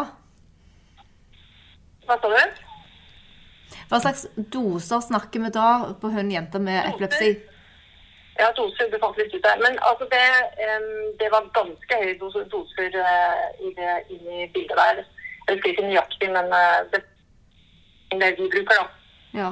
Hva 2.08 2.17
sa 2.22 2.32
du? 2.32 2.65
Hva 3.89 4.00
slags 4.02 4.28
doser 4.54 5.02
snakker 5.02 5.43
vi 5.45 5.54
da 5.54 5.69
på 6.00 6.12
hun 6.13 6.32
jenta 6.32 6.62
med 6.62 6.78
doser. 6.78 6.93
epilepsi? 6.93 7.32
Ja, 8.39 8.54
doser 8.56 8.88
du 8.88 8.98
fant 9.02 9.17
litt 9.19 9.34
ut 9.34 9.43
der. 9.43 9.60
Men 9.60 9.76
altså 9.89 10.08
det, 10.13 10.26
det 11.19 11.30
var 11.34 11.50
ganske 11.58 12.02
høye 12.04 12.15
doser, 12.22 12.45
doser 12.54 12.93
uh, 12.95 13.48
i, 13.60 13.74
det, 13.76 13.95
i 14.15 14.45
bildet 14.54 14.78
der. 14.80 15.02
Jeg 15.49 15.57
husker 15.57 15.73
ikke 15.73 15.88
nøyaktig, 15.88 16.29
men 16.29 16.51
uh, 16.53 16.83
det 16.91 17.01
er 18.13 18.19
det 18.21 18.29
vi 18.38 18.49
bruker, 18.53 18.77
da. 18.77 18.85
Ja. 19.33 19.49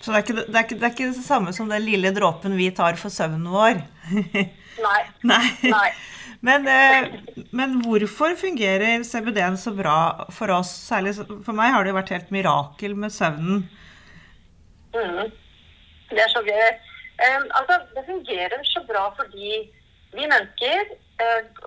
Så 0.00 0.10
det 0.10 0.16
er, 0.16 0.24
ikke, 0.24 0.36
det, 0.38 0.56
er 0.56 0.64
ikke, 0.64 0.78
det 0.80 0.86
er, 0.86 0.94
ikke, 0.96 1.10
det 1.12 1.26
samme 1.26 1.52
som 1.54 1.68
den 1.70 1.84
lille 1.84 2.10
dråpen 2.16 2.56
vi 2.56 2.70
tar 2.74 2.96
for 2.98 3.12
søvnen 3.12 3.44
vår? 3.52 3.84
Nei. 4.86 5.02
Nei. 5.32 5.44
Nei. 5.68 5.90
Men, 6.42 6.64
eh, 6.66 7.12
men, 7.54 7.76
hvorfor 7.84 8.32
fungerer 8.40 9.04
CBD-en 9.06 9.58
så 9.60 9.70
bra 9.76 9.98
for 10.34 10.50
oss? 10.50 10.72
Særlig 10.88 11.14
for 11.20 11.54
meg 11.54 11.70
har 11.70 11.84
det 11.84 11.92
jo 11.92 11.98
vært 12.00 12.10
helt 12.16 12.32
mirakel 12.34 12.96
med 12.98 13.14
søvnen. 13.14 13.62
Mm. 14.96 15.30
Det 16.10 16.24
er 16.24 16.32
så 16.32 16.42
gøy. 16.48 16.64
Um, 17.22 17.46
altså, 17.60 17.78
det 17.94 18.02
fungerer 18.08 18.66
så 18.66 18.82
bra 18.88 19.04
fordi 19.20 19.52
vi 20.16 20.26
mennesker, 20.26 20.96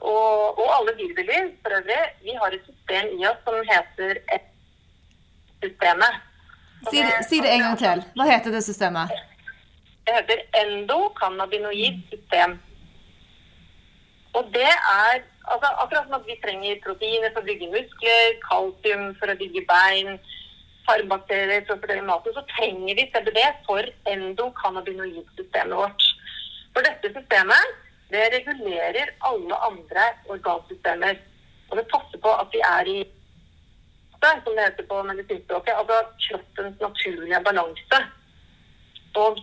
og, 0.01 0.59
og, 0.59 0.67
alle 0.77 0.93
dyrebiler 0.99 1.49
for 1.63 1.77
øvrig, 1.77 2.01
vi 2.23 2.33
har 2.41 2.55
et 2.55 2.65
system 2.69 3.11
i 3.19 3.27
oss 3.29 3.41
som 3.45 3.57
heter 3.71 4.21
systemet. 5.63 6.21
Si 6.89 7.01
si 7.29 7.41
det 7.41 7.51
en 7.53 7.65
gang 7.65 7.77
til. 7.77 8.03
Hva 8.17 8.27
heter 8.29 8.51
det 8.55 8.63
systemet? 8.63 9.13
Det 10.05 10.13
heter 10.17 10.43
endokannabinoid 10.61 12.01
system. 12.11 12.59
Og 14.37 14.43
det 14.53 14.71
er 14.71 15.13
altså, 15.51 15.67
akkurat 15.81 16.03
som 16.05 16.17
at 16.19 16.27
vi 16.27 16.35
trenger 16.43 16.81
proteiner 16.85 17.31
for 17.33 17.41
å 17.41 17.49
bygge 17.49 17.71
muskler, 17.71 18.35
kalsium 18.49 19.05
for 19.19 19.31
å 19.31 19.37
bygge 19.39 19.63
bein, 19.69 20.19
tarmbakterier 20.85 21.63
for 21.65 21.77
å 21.77 21.81
fordele 21.81 22.05
maten, 22.05 22.35
så 22.35 22.43
trenger 22.51 22.99
vi 22.99 23.07
CBD 23.13 23.41
for 23.65 23.89
endokannabinoidsystemet 24.11 25.79
vårt. 25.79 26.07
For 26.75 26.85
dette 26.85 27.13
systemet 27.15 27.84
det 28.11 28.25
regulerer 28.33 29.13
alle 29.29 29.59
andre 29.69 30.07
organsystemer. 30.29 31.19
Og 31.69 31.77
det 31.79 31.87
passer 31.91 32.21
på 32.21 32.33
at 32.33 32.53
vi 32.53 32.61
er 32.65 32.89
i 32.89 32.97
som 34.25 34.55
det 34.57 34.63
heter 34.63 34.85
på 34.89 35.03
medisinspråket, 35.05 35.75
altså 35.77 35.97
kroppens 36.23 36.79
naturlige 36.81 37.41
balanse. 37.45 37.99
Og 39.21 39.37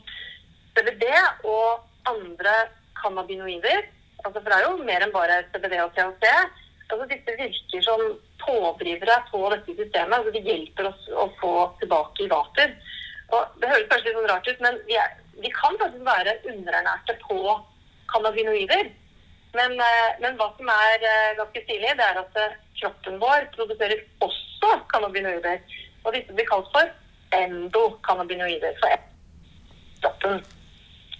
CBD 0.74 1.04
og 1.46 1.84
andre 2.10 2.54
cannabinoider 2.98 3.84
Altså, 4.24 4.40
for 4.40 4.50
det 4.50 4.58
er 4.58 4.66
jo 4.68 4.84
mer 4.86 5.02
enn 5.02 5.14
bare 5.14 5.40
CBD 5.50 5.72
og 5.82 5.94
THC. 5.96 6.26
Altså, 6.92 7.06
disse 7.10 7.32
virker 7.40 7.82
som 7.82 8.02
pådrivere 8.42 9.16
på 9.32 9.40
dette 9.50 9.74
systemet. 9.74 10.14
Altså, 10.18 10.34
de 10.36 10.42
hjelper 10.46 10.90
oss 10.92 11.08
å 11.10 11.26
få 11.40 11.54
tilbake 11.80 12.22
i 12.22 12.30
vater. 12.30 12.76
Og 13.32 13.58
det 13.58 13.70
høres 13.72 13.88
kanskje 13.90 14.10
litt 14.10 14.18
sånn 14.20 14.30
rart 14.30 14.50
ut, 14.50 14.62
men 14.62 14.78
vi, 14.86 14.98
er, 15.00 15.16
vi 15.42 15.50
kan 15.56 15.78
faktisk 15.80 16.06
være 16.06 16.36
underernærte 16.52 17.16
på 17.24 17.40
cannabinoider. 18.12 18.92
Men, 19.52 19.74
eh, 19.80 20.10
men 20.22 20.38
hva 20.40 20.48
som 20.56 20.68
er 20.72 21.04
eh, 21.04 21.34
ganske 21.36 21.62
stilig, 21.66 21.92
det 21.98 22.06
er 22.06 22.20
at 22.22 22.38
eh, 22.40 22.56
kroppen 22.80 23.18
vår 23.20 23.48
produserer 23.56 24.00
også 24.24 24.70
cannabinoider. 24.92 25.60
Og 26.04 26.16
disse 26.16 26.36
blir 26.36 26.48
kalt 26.48 26.70
for 26.72 26.88
endokannabinoider. 27.36 28.78
For 28.80 28.96
kroppen. 30.02 30.40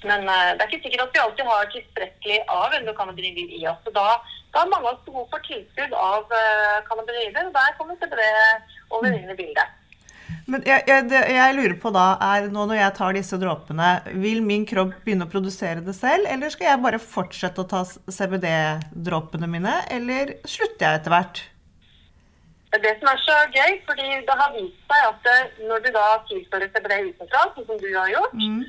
Men 0.02 0.24
det 0.26 0.64
er 0.64 0.66
ikke 0.66 0.80
sikkert 0.82 1.04
at 1.04 1.12
vi 1.14 1.20
alltid 1.22 1.46
har 1.46 1.68
tilstrekkelig 1.70 2.38
av 2.50 2.72
endokannabinoider 2.80 3.52
i 3.60 3.60
oss. 3.70 3.84
Så 3.84 3.92
da, 3.94 4.06
da 4.50 4.64
har 4.64 4.72
mange 4.72 4.88
av 4.88 4.96
oss 4.96 5.04
behov 5.06 5.28
for 5.30 5.44
tilskudd 5.46 5.94
av 5.94 6.24
cannabinoider. 6.88 7.46
Og 7.46 7.54
der 7.54 7.76
kommer 7.78 8.00
CBD 8.00 8.24
over 8.90 9.12
inn 9.12 9.30
i 9.30 9.38
bildet. 9.38 9.78
Men 10.50 10.64
jeg, 10.66 10.82
jeg, 10.88 11.06
jeg 11.36 11.54
lurer 11.56 11.76
på 11.80 11.92
da, 11.94 12.06
er 12.20 12.48
nå 12.52 12.64
når 12.66 12.78
jeg 12.80 12.94
tar 12.98 13.14
disse 13.16 13.38
dråpene, 13.40 13.90
vil 14.24 14.42
min 14.44 14.66
kropp 14.68 14.96
begynne 15.04 15.28
å 15.28 15.30
produsere 15.32 15.84
det 15.84 15.94
selv, 15.96 16.26
eller 16.30 16.52
skal 16.52 16.70
jeg 16.72 16.82
bare 16.82 17.00
fortsette 17.02 17.62
å 17.62 17.68
ta 17.70 17.84
CBD-dråpene 17.86 19.48
mine, 19.50 19.74
eller 19.92 20.36
slutter 20.48 20.86
jeg 20.88 21.00
etter 21.00 21.14
hvert? 21.14 21.42
Det 22.72 22.78
er 22.80 22.84
det 22.86 22.92
som 23.00 23.10
er 23.12 23.18
så 23.20 23.38
gøy, 23.52 23.72
fordi 23.86 24.06
det 24.28 24.36
har 24.40 24.52
vist 24.56 24.78
seg 24.88 25.08
at 25.10 25.26
når 25.68 25.82
du 25.84 25.90
da 25.92 26.04
tilfører 26.30 26.70
CBD 26.72 26.94
utenfra, 27.10 27.42
sånn 27.56 27.68
som 27.68 27.80
du 27.82 27.90
har 27.92 28.08
gjort, 28.14 28.32
Mm. 28.32 28.62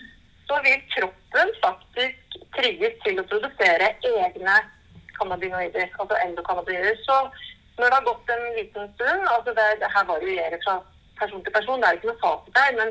så 0.49 0.58
vil 0.65 0.82
kroppen 0.91 1.54
faktisk 1.63 2.39
trigges 2.58 2.97
til 3.06 3.21
å 3.21 3.28
produsere 3.32 3.93
egne 4.04 4.58
cannabinoider, 5.17 5.88
altså 5.99 6.17
endokannabinoider. 6.26 6.99
Så 7.08 7.15
når 7.80 7.88
det 7.89 7.95
har 7.95 8.08
gått 8.10 8.34
en 8.36 8.43
liten 8.58 8.91
stund, 8.95 9.23
altså 9.34 9.54
det, 9.56 9.69
det 9.82 9.89
her 9.95 10.06
varierer 10.12 10.60
fra 10.65 10.76
person 11.19 11.43
til 11.43 11.56
person, 11.58 11.82
det 11.82 11.88
er 11.89 11.97
ikke 11.99 12.12
noe 12.12 12.23
fasit 12.23 12.56
der. 12.60 12.78
men 12.80 12.89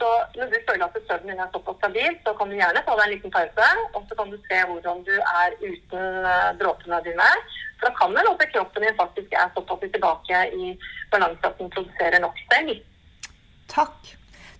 så 0.00 0.08
når 0.36 0.46
du 0.52 0.56
føler 0.68 0.84
at 0.86 0.96
søvnen 1.08 1.30
din 1.32 1.42
er 1.44 1.52
såpass 1.52 1.78
stabil, 1.80 2.12
så 2.24 2.30
kan 2.38 2.50
du 2.50 2.54
gjerne 2.58 2.82
ta 2.86 2.96
deg 2.96 3.04
en 3.06 3.14
liten 3.14 3.32
pause, 3.36 3.68
og 3.94 4.02
så 4.08 4.18
kan 4.18 4.32
du 4.32 4.36
se 4.48 4.58
hvordan 4.70 4.98
du 5.08 5.14
er 5.40 5.56
uten 5.68 6.28
eh, 6.32 6.50
dråpene 6.60 6.98
dine. 7.06 7.30
For 7.78 7.88
da 7.88 7.92
kan 8.00 8.16
det 8.16 8.26
at 8.32 8.44
kroppen 8.54 8.84
din 8.84 9.00
faktisk 9.02 9.30
er 9.40 9.54
såpass 9.54 9.86
tilbake 9.94 10.42
i 10.60 10.64
balanse 11.12 11.48
at 11.48 11.58
den 11.60 11.72
produserer 11.74 12.20
nok 12.24 12.36
selv. 12.50 12.82
Takk. 13.76 14.12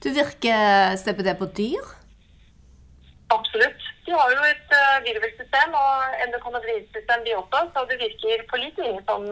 Du 0.05 0.09
virker 0.21 0.97
CBD 1.03 1.29
på 1.41 1.51
dyr? 1.59 1.85
Absolutt. 3.37 3.83
De 4.07 4.13
har 4.19 4.29
jo 4.37 4.43
et 4.55 4.71
uh, 4.81 4.97
virvelsystem 5.09 5.71
og 5.83 5.93
endokannabinoidsystem, 6.25 7.25
de 7.27 7.37
også, 7.43 7.61
så 7.75 7.85
det 7.91 7.99
virker 8.05 8.45
på 8.51 8.61
lik 8.63 8.77
linje 8.83 9.03
som 9.09 9.27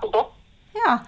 hos 0.00 0.18
oss. 0.22 0.32
Ja. 0.74 0.98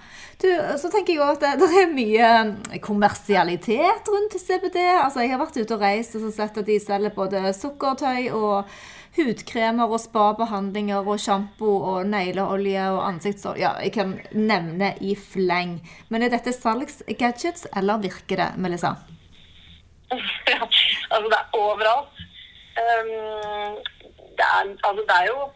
Du, 0.43 0.49
så 0.79 0.91
tenker 0.93 1.15
jeg 1.15 1.23
også 1.25 1.49
at 1.49 1.61
det, 1.61 1.69
det 1.73 1.79
er 1.81 1.95
mye 1.97 2.81
kommersialitet 2.85 4.11
rundt 4.13 4.37
CBD. 4.37 4.83
Altså, 4.85 5.23
jeg 5.25 5.33
har 5.33 5.41
vært 5.41 5.57
ute 5.57 5.79
og 5.79 5.83
reist 5.83 6.19
og 6.19 6.29
sett 6.35 6.61
at 6.61 6.69
de 6.69 6.77
selger 6.83 7.15
både 7.17 7.41
sukkertøy 7.57 8.29
og 8.37 8.69
hudkremer 9.17 9.89
og 9.89 10.01
spabehandlinger 10.03 11.09
og 11.09 11.21
sjampo 11.21 11.71
og 11.91 12.09
negleolje 12.13 12.85
og 12.93 13.03
ansiktsolje. 13.09 13.65
Ja, 13.65 13.73
jeg 13.81 13.95
kan 13.97 14.17
nevne 14.37 14.93
i 15.01 15.17
fleng. 15.17 15.79
Men 16.13 16.27
er 16.27 16.35
dette 16.35 16.53
salgsgadgets, 16.53 17.69
eller 17.77 18.03
virker 18.05 18.43
det, 18.43 18.51
Melissa? 18.61 18.93
ja, 20.53 20.61
altså 20.61 21.29
det 21.33 21.39
er 21.41 21.57
overalt. 21.57 22.25
Um, 22.77 23.79
det, 24.37 24.45
er, 24.45 24.69
altså 24.85 25.01
det 25.09 25.17
er 25.17 25.31
jo 25.31 25.47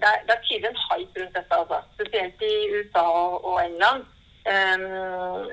det 0.00 0.08
er, 0.12 0.22
det 0.26 0.34
er 0.34 0.46
tydelig 0.46 0.70
en 0.70 0.84
hype 0.84 1.20
rundt 1.20 1.36
dette, 1.38 1.58
altså. 1.60 1.78
spesielt 1.96 2.46
i 2.52 2.54
USA 2.74 3.04
og, 3.50 3.58
England. 3.66 4.06
Um, 4.48 4.84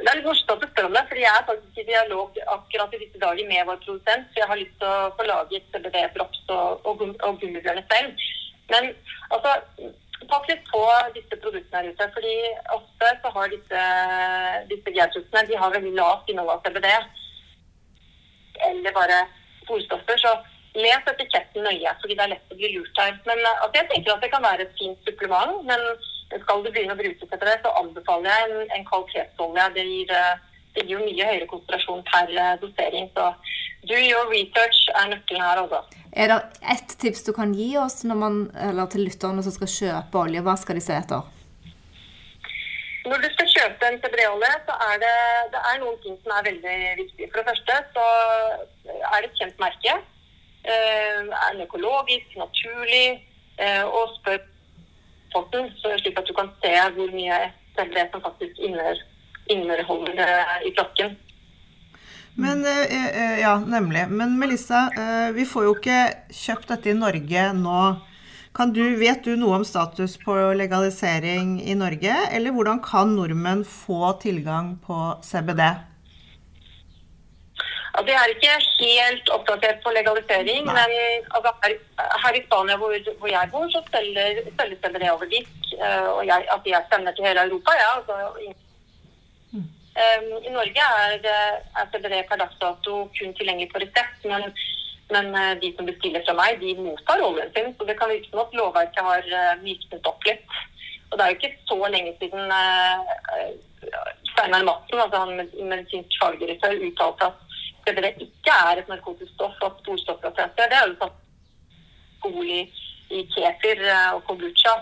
det 0.01 0.07
er 0.07 0.17
litt 0.17 0.27
morsomt 0.29 0.53
at 0.53 0.61
du 0.63 0.67
spør 0.69 0.87
om 0.89 0.95
det, 0.95 1.03
fordi 1.09 1.25
jeg 1.25 1.33
er 1.35 1.49
faktisk 1.49 1.81
i 1.81 1.87
dialog 1.89 2.39
akkurat 2.55 2.95
i 2.95 3.01
disse 3.03 3.21
dager 3.25 3.51
med 3.51 3.67
vår 3.69 3.81
produsent. 3.83 4.31
Så 4.31 4.41
jeg 4.41 4.49
har 4.51 4.61
lyst 4.61 4.77
til 4.79 4.93
å 4.93 5.11
få 5.17 5.27
laget 5.27 5.69
CBD-drops 5.73 6.41
og, 6.57 6.87
og, 6.87 7.03
og 7.27 7.41
gummibjørner 7.41 7.85
selv. 7.91 8.25
Men 8.71 8.89
altså, 9.35 9.57
pass 10.31 10.47
litt 10.49 10.65
på 10.71 10.83
disse 11.17 11.41
produktene 11.43 11.81
her 11.81 11.91
ute. 11.91 12.09
fordi 12.15 12.35
ofte 12.77 13.11
så 13.21 13.33
har 13.37 13.53
disse, 13.53 13.83
disse 14.71 15.45
de 15.51 15.61
har 15.61 15.75
veldig 15.75 15.93
lavt 15.99 16.29
innhold 16.29 16.55
av 16.55 16.63
CBD 16.65 16.89
eller 18.69 18.95
bare 18.95 19.25
sporstoffer. 19.63 20.17
Les 20.75 21.09
etiketten 21.11 21.63
nøye, 21.65 21.93
fordi 22.01 22.17
det 22.17 22.23
er 22.25 22.31
lett 22.33 22.51
å 22.53 22.57
bli 22.59 22.71
lurt 22.75 23.01
her. 23.01 23.15
Men 23.27 23.41
eh, 23.41 23.61
altså, 23.63 23.79
jeg 23.79 23.89
tenker 23.91 24.15
at 24.15 24.25
det 24.25 24.31
kan 24.33 24.45
være 24.45 24.65
et 24.67 24.79
fint 24.79 25.07
supplement. 25.07 25.61
Men 25.67 25.83
skal 26.33 26.63
du 26.63 26.71
begynne 26.71 26.95
å 26.95 26.99
bruke 26.99 27.27
etter 27.27 27.45
det, 27.47 27.59
så 27.63 27.73
anbefaler 27.81 28.31
jeg 28.31 28.47
en, 28.49 28.73
en 28.77 28.87
kvalitetsolje. 28.89 29.67
Det 29.77 29.85
gir, 29.89 30.15
eh, 30.19 30.63
det 30.75 30.87
gir 30.89 31.03
mye 31.03 31.29
høyere 31.29 31.51
konsentrasjon 31.51 32.03
per 32.09 32.33
eh, 32.33 32.55
dosering. 32.63 33.07
Så 33.15 33.29
do 33.91 34.01
your 34.01 34.27
research 34.31 34.81
er 34.95 35.13
nøkkelen 35.13 35.45
her, 35.45 35.63
altså. 35.63 36.01
Er 36.15 36.31
det 36.31 36.41
ett 36.71 36.97
tips 37.01 37.25
du 37.27 37.31
kan 37.35 37.53
gi 37.55 37.73
oss 37.79 38.03
når 38.07 38.19
man, 38.19 38.43
eller 38.69 38.91
til 38.91 39.03
lytterne 39.07 39.43
som 39.43 39.55
skal 39.55 39.71
kjøpe 39.71 40.21
olje? 40.21 40.43
Hva 40.43 40.55
skal 40.59 40.79
de 40.79 40.83
se 40.83 40.95
etter? 40.95 41.31
Når 43.05 43.21
du 43.21 43.27
skal 43.35 43.49
kjøpe 43.51 43.85
en 43.85 43.99
CBD-olje, 44.01 44.51
så 44.65 44.75
er 44.87 44.95
det, 45.03 45.15
det 45.53 45.59
er 45.69 45.81
noen 45.83 45.97
ting 46.01 46.15
som 46.23 46.31
er 46.33 46.47
veldig 46.47 46.77
viktig. 47.03 47.27
For 47.29 47.37
det 47.37 47.51
første 47.51 47.75
så 47.93 48.05
er 48.87 49.19
det 49.19 49.29
et 49.29 49.41
kjent 49.43 49.59
merke. 49.61 49.97
Eh, 50.65 51.19
den 51.51 51.61
økologisk, 51.61 52.31
naturlig? 52.37 53.21
Eh, 53.61 53.83
og 53.85 54.15
spør 54.17 54.39
potten, 55.33 55.69
så 55.79 55.93
slik 55.99 56.17
at 56.19 56.27
du 56.27 56.33
kan 56.33 56.49
se 56.63 56.73
hvor 56.95 57.13
mye 57.13 57.37
selv 57.75 57.93
det 57.93 58.07
som 58.11 58.23
faktisk 58.23 58.59
inneholder 59.53 60.23
eh, 60.25 60.57
i 60.69 60.73
flasken. 60.73 61.15
Men, 62.35 62.65
ja, 63.39 63.53
nemlig. 63.63 64.09
Men 64.11 64.33
Melissa, 64.39 64.89
vi 65.31 65.45
får 65.47 65.63
jo 65.63 65.75
ikke 65.77 65.99
kjøpt 66.35 66.73
dette 66.73 66.89
i 66.91 66.97
Norge 66.97 67.45
nå. 67.55 67.83
Du, 68.75 68.83
vet 68.99 69.23
du 69.23 69.37
noe 69.39 69.61
om 69.61 69.63
status 69.63 70.17
på 70.19 70.35
legalisering 70.59 71.61
i 71.63 71.77
Norge, 71.79 72.17
eller 72.35 72.51
hvordan 72.51 72.81
kan 72.83 73.15
nordmenn 73.15 73.63
få 73.63 74.11
tilgang 74.19 74.73
på 74.83 74.99
CBD? 75.23 75.63
Altså, 77.95 78.09
jeg 78.11 78.19
er 78.21 78.33
ikke 78.33 78.55
helt 78.81 79.29
oppdatert 79.35 79.79
på 79.83 79.91
legalisering, 79.95 80.65
Nei. 80.67 80.73
men 80.77 80.91
altså, 81.35 81.51
her, 81.63 81.75
her 82.23 82.37
i 82.39 82.43
Spania 82.45 82.75
hvor, 82.81 82.95
hvor 83.21 83.29
jeg 83.31 83.51
bor, 83.53 83.65
så 83.71 83.81
selger, 83.93 84.41
selges 84.59 84.83
det 84.97 85.11
over 85.11 85.27
disk. 85.31 85.55
Uh, 85.79 86.09
og 86.17 86.21
jeg, 86.27 86.47
at 86.55 86.67
jeg 86.73 86.87
sender 86.91 87.15
til 87.15 87.27
hele 87.29 87.47
Europa, 87.47 87.71
ja. 87.81 87.89
Altså, 87.97 88.53
Um, 90.03 90.25
I 90.47 90.49
Norge 90.51 90.81
er, 91.01 91.13
det- 91.23 91.59
er 91.79 91.85
CBD 91.91 92.15
per 92.29 92.35
dags 92.35 92.57
dato 92.59 92.93
kun 93.15 93.33
tilgjengelig 93.37 93.69
på 93.71 93.79
resept, 93.79 94.25
men, 94.31 94.43
men 95.13 95.25
uh, 95.41 95.53
de 95.61 95.69
som 95.77 95.87
bestiller 95.87 96.19
fra 96.27 96.35
meg, 96.35 96.57
de 96.59 96.73
mottar 96.75 97.23
oljen 97.23 97.53
sin. 97.55 97.69
Så 97.77 97.87
det 97.87 97.95
kan 97.99 98.11
virke 98.11 98.27
som 98.27 98.41
at 98.43 98.57
lovverket 98.59 98.99
har 99.09 99.23
uh, 99.39 99.53
myknet 99.63 100.09
opp 100.11 100.27
litt. 100.27 100.57
Og 101.07 101.15
det 101.15 101.23
er 101.23 101.31
jo 101.31 101.37
ikke 101.39 101.53
så 101.69 101.77
lenge 101.93 102.11
siden 102.19 102.51
Steinar 104.33 104.67
Madsen, 104.67 104.99
altså 104.99 105.21
han 105.23 105.35
med, 105.37 105.53
medisinsk 105.71 106.17
fagdirektør, 106.19 106.75
uttalte 106.89 107.29
at 107.29 107.44
CBD 107.85 108.15
ikke 108.25 108.57
er 108.69 108.81
et 108.81 108.89
narkotisk 108.89 109.31
stoff, 109.35 109.61
og 109.61 109.71
at 109.71 109.79
sporstoffprosesser 109.83 110.73
det 110.73 110.81
er 110.81 110.89
jo 110.89 110.97
satt 111.03 111.21
skole 112.19 112.59
i, 112.59 112.65
i 113.13 113.23
kefir 113.31 113.81
eh, 113.85 114.11
og 114.15 114.23
kombucha. 114.27 114.75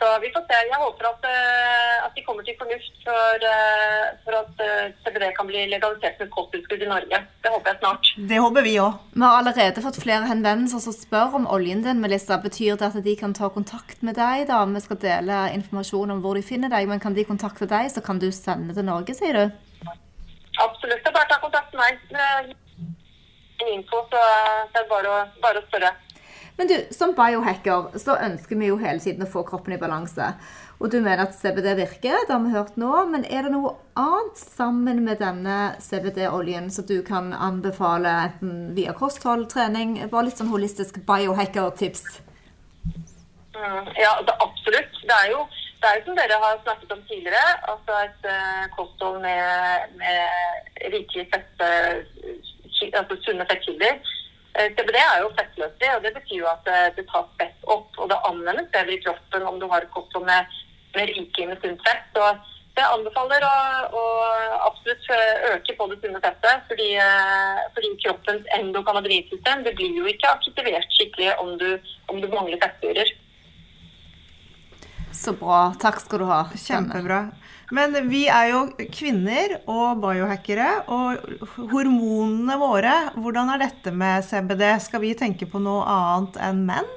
Så 0.00 0.06
vi 0.22 0.30
får 0.32 0.46
se. 0.48 0.58
Jeg 0.64 0.78
håper 0.80 1.06
at, 1.10 1.26
eh, 1.28 1.96
at 2.06 2.14
de 2.16 2.22
kommer 2.24 2.44
til 2.44 2.56
fornuft 2.56 3.02
for, 3.04 3.42
eh, 3.50 4.06
for 4.24 4.38
at 4.38 4.62
CBD 5.04 5.26
kan 5.36 5.50
bli 5.50 5.66
legalisert 5.68 6.16
som 6.16 6.26
et 6.26 6.32
kosttilskudd 6.36 6.86
i 6.86 6.88
Norge. 6.88 7.20
Det 7.44 7.52
håper 7.52 7.70
jeg 7.70 7.80
snart. 7.82 8.12
Det 8.32 8.40
håper 8.40 8.64
vi 8.64 8.74
òg. 8.80 8.96
Vi 9.12 9.26
har 9.26 9.38
allerede 9.42 9.84
fått 9.84 10.00
flere 10.00 10.30
henvendelser 10.32 10.80
som 10.86 10.96
spør 10.96 11.36
om 11.42 11.50
oljen 11.56 11.84
din, 11.84 12.00
Melissa. 12.00 12.40
Betyr 12.40 12.80
det 12.80 12.90
at 12.90 13.04
de 13.04 13.16
kan 13.16 13.36
ta 13.36 13.52
kontakt 13.52 14.02
med 14.02 14.16
deg? 14.16 14.48
da? 14.48 14.64
Vi 14.64 14.80
skal 14.80 15.04
dele 15.04 15.42
informasjon 15.52 16.16
om 16.16 16.24
hvor 16.24 16.34
de 16.34 16.48
finner 16.48 16.72
deg, 16.72 16.88
men 16.88 17.00
kan 17.00 17.14
de 17.14 17.28
kontakte 17.28 17.68
deg, 17.68 17.92
så 17.92 18.00
kan 18.00 18.18
du 18.18 18.30
sende 18.32 18.74
til 18.74 18.88
Norge, 18.88 19.14
sier 19.14 19.36
du? 19.36 19.69
Absolutt. 20.60 21.02
Det 21.02 21.10
er 21.10 21.16
bare 21.16 21.28
å 21.28 21.32
ta 21.32 21.40
kontakt 21.42 21.74
med 21.74 21.82
meg. 21.82 22.54
En 23.60 23.74
info, 23.74 24.04
så 24.12 24.22
det 24.72 24.82
er 24.82 24.88
bare 24.90 25.12
å, 25.12 25.18
bare 25.42 25.60
å 25.60 25.68
spørre. 25.68 25.92
Men 26.60 26.68
du, 26.68 26.74
som 26.92 27.14
biohacker 27.16 27.94
så 28.00 28.18
ønsker 28.20 28.58
vi 28.60 28.68
jo 28.68 28.76
hele 28.80 29.00
tiden 29.00 29.24
å 29.24 29.30
få 29.32 29.40
kroppen 29.48 29.72
i 29.72 29.80
balanse. 29.80 30.26
Og 30.80 30.90
du 30.92 30.98
mener 31.00 31.22
at 31.26 31.36
CBD 31.36 31.70
virker, 31.76 32.16
det 32.24 32.32
har 32.32 32.42
vi 32.44 32.52
hørt 32.52 32.76
nå. 32.80 32.90
Men 33.12 33.24
er 33.28 33.46
det 33.46 33.52
noe 33.54 33.74
annet 34.00 34.40
sammen 34.40 35.02
med 35.04 35.20
denne 35.20 35.74
CBD-oljen 35.80 36.70
som 36.72 36.84
du 36.88 36.98
kan 37.04 37.32
anbefale 37.32 38.12
enten 38.26 38.74
via 38.76 38.92
kosthold, 38.96 39.46
trening, 39.52 39.98
bare 40.12 40.28
litt 40.28 40.40
sånn 40.40 40.52
holistisk 40.52 41.02
biohacker-tips? 41.08 42.04
Mm, 43.56 43.90
ja, 43.96 44.14
det, 44.24 44.36
absolutt. 44.40 45.00
Det 45.04 45.16
er, 45.16 45.32
jo, 45.34 45.44
det 45.80 45.88
er 45.88 45.98
jo 45.98 46.06
som 46.06 46.16
dere 46.18 46.38
har 46.44 46.62
snakket 46.62 46.92
om 46.92 47.02
tidligere, 47.08 47.44
altså 47.72 47.92
et 48.04 48.26
uh, 48.28 48.64
kosthold 48.76 49.20
med, 49.24 49.94
med 50.02 50.20
rikelig 50.94 51.26
fett, 51.32 51.64
eh, 51.64 52.92
altså 53.00 53.16
sunne 53.24 53.46
fettkilder. 53.48 54.00
Eh, 54.58 54.68
CBD 54.76 54.98
er 54.98 55.20
jo 55.22 55.34
fettløselig, 55.38 55.90
og 55.96 56.04
det 56.04 56.12
betyr 56.18 56.38
jo 56.42 56.48
at 56.50 56.70
eh, 56.74 56.88
det 56.96 57.06
tas 57.10 57.28
fett 57.40 57.68
opp. 57.74 57.90
Og 58.00 58.10
det 58.10 58.18
anvendes 58.28 58.70
bedre 58.74 58.96
i 58.96 59.02
kroppen 59.04 59.46
om 59.46 59.60
du 59.60 59.66
har 59.70 59.84
et 59.84 59.94
kosthold 59.94 60.26
med, 60.26 60.56
med 60.96 61.12
rikelig 61.14 61.48
med 61.52 61.62
sunt 61.62 61.84
fett. 61.86 62.08
Så 62.16 62.26
jeg 62.80 62.86
anbefaler 62.96 63.44
å, 63.46 63.56
å 64.00 64.04
absolutt 64.66 65.08
øke 65.52 65.74
på 65.78 65.88
det 65.90 65.98
sunne 66.02 66.22
fettet, 66.24 66.68
fordi, 66.70 66.90
eh, 67.06 67.64
fordi 67.76 67.94
kroppens 68.04 68.52
endokannabinoidsystem 68.58 69.64
det 69.66 69.76
blir 69.78 69.98
jo 70.02 70.10
ikke 70.10 70.34
aktivert 70.34 70.98
skikkelig 70.98 71.34
om 71.42 71.56
du, 71.60 71.68
om 72.10 72.22
du 72.22 72.28
mangler 72.32 72.60
fettsyrer. 72.64 73.14
Så 75.20 75.34
bra. 75.36 75.74
Takk 75.80 75.98
skal 76.00 76.22
du 76.22 76.24
ha. 76.30 76.44
Kjempebra. 76.56 77.26
Men 77.76 77.92
vi 78.08 78.22
er 78.32 78.46
jo 78.50 78.60
kvinner 78.94 79.58
og 79.68 80.00
biohackere, 80.00 80.70
og 80.90 81.44
hormonene 81.70 82.56
våre, 82.58 82.94
hvordan 83.20 83.52
er 83.52 83.60
dette 83.66 83.92
med 83.92 84.24
CBD? 84.26 84.64
Skal 84.80 85.04
vi 85.04 85.12
tenke 85.18 85.46
på 85.46 85.60
noe 85.62 85.84
annet 85.84 86.40
enn 86.48 86.64
menn? 86.70 86.88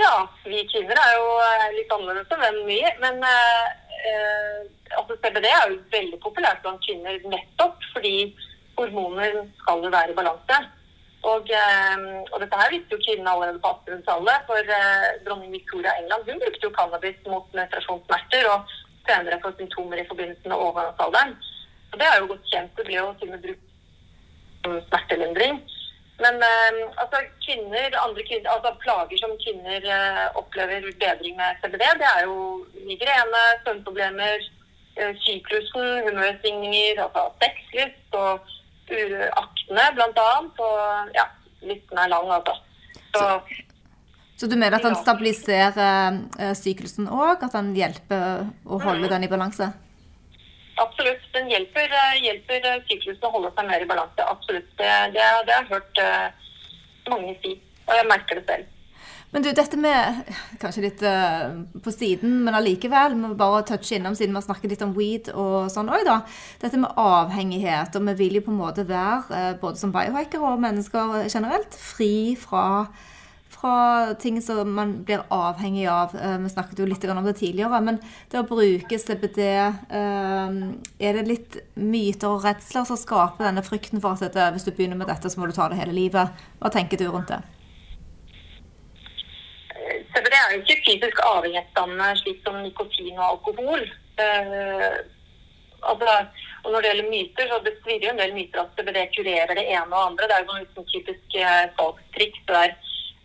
Ja, 0.00 0.24
vi 0.46 0.64
kvinner 0.72 0.96
er 0.96 1.12
jo 1.18 1.28
eh, 1.44 1.68
litt 1.76 1.92
annerledes 1.92 2.32
enn 2.32 2.42
menn 2.46 2.60
mye. 2.70 2.94
Men 3.04 3.20
eh, 3.28 4.64
altså 4.96 5.20
CBD 5.20 5.44
er 5.44 5.68
jo 5.68 5.78
veldig 5.92 6.22
populært 6.24 6.64
blant 6.64 6.80
kvinner 6.88 7.20
nettopp 7.36 7.84
fordi 7.92 8.30
hormoner 8.80 9.42
skal 9.60 9.84
jo 9.84 9.92
være 9.92 10.16
i 10.16 10.16
balanse. 10.16 10.62
Og, 11.22 11.50
eh, 11.52 11.96
og, 12.32 12.36
dette 12.40 12.60
her 12.60 12.70
visste 12.72 12.96
jo 12.96 13.04
kvinnene 13.04 13.32
allerede 13.32 13.60
på 13.60 13.72
1800-tallet. 13.76 14.46
For 14.48 14.76
eh, 14.76 15.08
dronning 15.26 15.52
Victoria 15.52 15.96
England 16.00 16.28
hun 16.28 16.40
brukte 16.44 16.66
jo 16.66 16.76
cannabis 16.78 17.18
mot 17.26 17.58
menstruasjonssmerter 17.58 18.48
og 18.52 18.76
senere 19.08 19.40
for 19.42 19.56
symptomer 19.58 20.00
i 20.00 20.08
forbindelse 20.08 20.48
med 20.48 20.56
overgangsalderen. 20.56 21.36
Og 21.92 21.98
det 22.00 22.06
er 22.08 22.16
jo 22.20 22.30
godt 22.32 22.48
kjent. 22.52 22.72
Det 22.76 22.86
blir 22.86 23.02
jo 23.02 23.12
til 23.18 23.28
og 23.28 23.34
med 23.34 23.44
brukt 23.44 23.68
som 24.64 24.80
smertelindring. 24.88 25.60
Men 26.24 26.34
eh, 26.50 26.72
altså, 27.02 27.18
kvinner, 27.44 27.88
andre 28.06 28.22
kvinner, 28.28 28.50
altså, 28.54 28.70
plager 28.84 29.18
som 29.22 29.32
kvinner 29.44 29.80
eh, 29.96 30.26
opplever 30.40 30.88
bedring 31.04 31.34
med 31.40 31.60
CBD, 31.60 31.84
det 32.02 32.08
er 32.16 32.22
jo 32.28 32.36
migrene, 32.90 33.42
søvnproblemer, 33.64 34.36
eh, 35.00 35.12
syklusen, 35.24 35.88
humørsvingninger, 36.06 37.00
altså 37.04 37.22
sexlyst 37.42 38.18
og 38.24 38.32
aktene 38.90 39.86
bl.a. 39.96 40.30
Og 40.66 41.14
ja, 41.16 41.26
listen 41.66 42.00
er 42.00 42.10
lang, 42.12 42.30
altså. 42.38 42.56
Så, 43.14 43.26
så 44.38 44.48
du 44.50 44.56
mener 44.56 44.78
at 44.78 44.86
den 44.86 44.98
stabiliserer 44.98 46.18
uh, 46.38 46.50
syklusen 46.58 47.08
òg? 47.10 47.44
At 47.46 47.54
den 47.56 47.72
hjelper 47.78 48.50
å 48.66 48.80
holde 48.80 49.06
mm. 49.06 49.12
den 49.14 49.26
i 49.26 49.30
balanse? 49.32 49.70
Absolutt. 50.80 51.24
Den 51.34 51.50
hjelper, 51.52 51.90
uh, 51.92 52.18
hjelper 52.22 52.68
uh, 52.68 52.76
syklusen 52.88 53.26
å 53.28 53.34
holde 53.34 53.54
seg 53.56 53.70
mer 53.70 53.84
i 53.84 53.88
balanse. 53.90 54.26
Absolutt. 54.26 54.70
Det, 54.80 54.92
det, 55.16 55.30
det 55.48 55.56
har 55.56 55.66
jeg 55.66 55.72
hørt 55.74 56.04
mange 57.10 57.34
si. 57.42 57.56
Og 57.88 57.96
jeg 57.98 58.06
merker 58.10 58.38
det 58.38 58.46
selv. 58.46 58.76
Men 59.30 59.44
du, 59.44 59.50
dette 59.54 59.78
med 59.78 60.24
Kanskje 60.60 60.82
litt 60.84 61.02
uh, 61.06 61.62
på 61.82 61.92
siden, 61.94 62.40
men 62.44 62.56
allikevel. 62.58 63.14
Vi 63.14 63.20
må 63.22 63.34
bare 63.38 63.62
touche 63.68 63.96
innom 63.96 64.16
siden 64.18 64.34
vi 64.34 64.40
har 64.40 64.46
snakket 64.48 64.74
litt 64.74 64.82
om 64.86 64.96
weed 64.96 65.30
og 65.30 65.70
sånn 65.72 65.90
òg, 65.92 66.02
da. 66.08 66.18
Dette 66.62 66.80
med 66.80 66.98
avhengighet. 66.98 67.94
Og 67.94 68.10
vi 68.10 68.16
vil 68.24 68.40
jo 68.40 68.48
på 68.48 68.54
en 68.54 68.58
måte 68.58 68.86
være, 68.88 69.22
uh, 69.30 69.54
både 69.62 69.80
som 69.80 69.94
biohacker 69.94 70.42
og 70.42 70.58
mennesker 70.64 71.30
generelt, 71.30 71.78
fri 71.78 72.34
fra, 72.40 72.64
fra 73.54 73.76
ting 74.18 74.40
som 74.42 74.74
man 74.74 74.96
blir 75.06 75.22
avhengig 75.32 75.86
av. 75.94 76.18
Uh, 76.18 76.34
vi 76.42 76.50
snakket 76.50 76.82
jo 76.82 76.90
litt 76.90 77.06
om 77.14 77.22
det 77.30 77.36
tidligere. 77.38 77.80
Men 77.86 78.02
det 78.34 78.42
å 78.42 78.48
bruke 78.50 78.98
CBD 78.98 79.46
Er 79.46 81.16
det 81.20 81.24
litt 81.28 81.62
myter 81.78 82.34
og 82.34 82.42
redsler 82.48 82.82
som 82.88 82.98
skaper 82.98 83.46
denne 83.46 83.62
frykten 83.62 84.02
for 84.02 84.18
at 84.18 84.26
dette, 84.26 84.50
hvis 84.58 84.66
du 84.66 84.74
begynner 84.74 84.98
med 84.98 85.14
dette, 85.14 85.30
så 85.30 85.38
må 85.38 85.46
du 85.46 85.54
ta 85.54 85.70
det 85.70 85.78
hele 85.78 85.94
livet? 85.94 86.44
Hva 86.58 86.74
tenker 86.74 86.98
du 86.98 87.06
rundt 87.06 87.30
det? 87.30 87.40
CBD 90.12 90.36
er 90.36 90.52
jo 90.52 90.60
ikke 90.60 90.82
fysisk 90.86 91.22
avhengighetsdannende 91.26 92.10
slik 92.20 92.38
som 92.44 92.58
nikotin 92.64 93.18
og 93.18 93.26
alkohol. 93.30 93.82
Eh, 94.24 94.96
altså, 95.90 96.14
og 96.64 96.68
når 96.72 96.80
det 96.80 96.90
gjelder 96.90 97.10
myter, 97.14 97.50
så 97.50 97.58
det 97.64 97.74
svirrer 97.78 98.06
jo 98.06 98.12
en 98.14 98.22
del 98.22 98.34
myter 98.36 98.62
at 98.62 98.74
CBD 98.76 98.98
kurerer 99.16 99.54
det 99.58 99.66
ene 99.66 99.94
og 99.94 100.06
andre. 100.10 100.28
Det 100.28 100.36
er 100.36 100.42
jo 100.42 100.50
noen 100.50 100.64
liksom 100.64 100.88
typisk 100.92 101.38
salgstriks 101.78 102.42
der. 102.50 102.76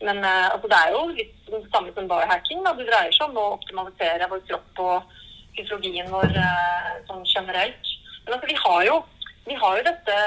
Men 0.05 0.23
eh, 0.23 0.47
altså, 0.53 0.71
det 0.71 0.79
er 0.81 0.95
jo 0.95 1.03
litt 1.17 1.51
det 1.51 1.63
samme 1.73 1.93
som 1.97 2.09
barhacking. 2.13 2.63
Da. 2.65 2.75
Det 2.77 2.89
dreier 2.91 3.17
seg 3.17 3.29
om 3.29 3.41
å 3.41 3.51
optimalisere 3.57 4.31
vår 4.31 4.45
kropp 4.49 4.85
og 4.85 5.19
fysiologien 5.57 6.11
vår 6.13 6.33
sånn 7.09 7.27
generelt. 7.33 7.93
Men 8.25 8.37
altså, 8.37 8.49
vi 8.51 8.59
har 8.65 8.81
jo, 8.89 8.99
vi 9.49 9.61
har 9.61 9.79
jo 9.79 9.87
dette 9.89 10.19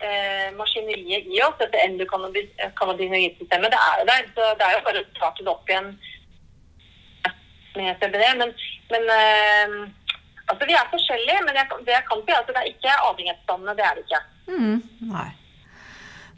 eh, 0.00 0.48
maskineriet 0.58 1.28
i 1.30 1.42
oss, 1.46 1.58
dette 1.60 1.82
endokannabinoidsystemet, 1.86 3.74
det 3.74 3.80
er 3.80 4.00
jo 4.00 4.08
der. 4.10 4.26
Så 4.36 4.48
det 4.58 4.66
er 4.66 4.76
jo 4.76 4.86
bare 4.88 5.02
å 5.02 5.10
starte 5.12 5.44
det 5.44 5.52
opp 5.52 5.70
igjen 5.70 5.92
med 7.76 8.02
CBD. 8.02 8.26
Men, 8.40 8.52
men 8.94 9.14
eh, 9.18 9.78
altså 10.48 10.68
vi 10.68 10.76
er 10.78 10.92
forskjellige. 10.96 11.46
Men 11.46 11.60
jeg, 11.60 11.80
det 11.86 11.96
jeg 11.96 12.08
kan 12.10 12.26
si, 12.26 12.36
at 12.40 12.50
det 12.50 12.60
er 12.60 12.74
ikke 12.74 12.98
avhengighetsdannende. 13.08 13.78
Det 13.78 13.88
er 13.88 13.96
det 13.98 14.06
ikke. 14.06 14.22
Mm. 14.50 14.76
Nei. 15.14 15.30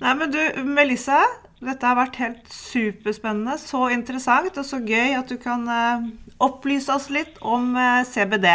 Nei, 0.02 0.14
men 0.20 0.32
du, 0.32 0.40
Melissa. 0.68 1.24
Dette 1.64 1.88
har 1.88 1.96
vært 1.96 2.18
helt 2.20 2.50
superspennende. 2.52 3.56
Så 3.56 3.86
interessant 3.94 4.58
og 4.60 4.66
så 4.68 4.82
gøy 4.84 5.16
at 5.16 5.30
du 5.32 5.38
kan 5.40 5.64
uh, 5.64 6.04
opplyse 6.44 6.92
oss 6.92 7.08
litt 7.08 7.38
om 7.40 7.72
eh, 7.80 8.02
CBD. 8.04 8.50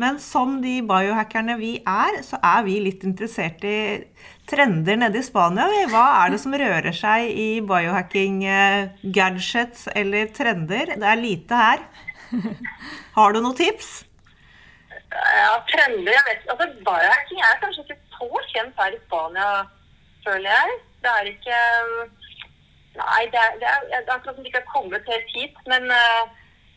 Men 0.00 0.18
som 0.18 0.62
de 0.62 0.82
biohackerne 0.82 1.56
vi 1.60 1.82
er, 1.86 2.22
så 2.26 2.36
er 2.42 2.64
vi 2.66 2.80
litt 2.82 3.04
interessert 3.06 3.64
i 3.68 4.04
trender 4.50 4.96
nede 4.98 5.18
i 5.20 5.24
Spania. 5.24 5.66
Hva 5.92 6.24
er 6.24 6.30
det 6.34 6.40
som 6.42 6.58
rører 6.58 6.92
seg 6.96 7.30
i 7.30 7.60
biohacking-gadgets 7.68 9.86
eh, 9.92 10.00
eller 10.02 10.24
trender? 10.34 10.86
Det 10.98 11.08
er 11.12 11.18
lite 11.20 11.54
her. 11.60 11.78
Har 13.16 13.28
du 13.32 13.38
noen 13.40 13.58
tips? 13.58 14.04
Ja, 15.14 15.62
trender 15.70 16.10
Jeg 16.10 16.24
vet 16.26 16.48
altså, 16.50 16.66
Biohacking 16.82 17.38
er 17.38 17.62
kanskje 17.62 17.82
ikke 17.84 18.00
så 18.16 18.28
kjent 18.50 18.74
her 18.80 18.90
i 18.96 19.04
Spania, 19.04 19.48
føler 20.26 20.50
jeg. 20.50 20.68
Det 21.04 21.10
er 21.12 21.24
ikke 21.30 21.58
Nei, 22.94 23.26
det 23.30 23.40
er, 23.42 23.54
det 23.58 23.66
er, 23.66 23.80
det 23.90 24.06
er 24.06 24.14
akkurat 24.14 24.36
som 24.36 24.44
det 24.44 24.50
ikke 24.50 24.62
har 24.62 24.74
kommet 24.74 25.08
helt 25.10 25.30
hit. 25.34 25.56
Men 25.70 25.88
uh, 25.90 26.30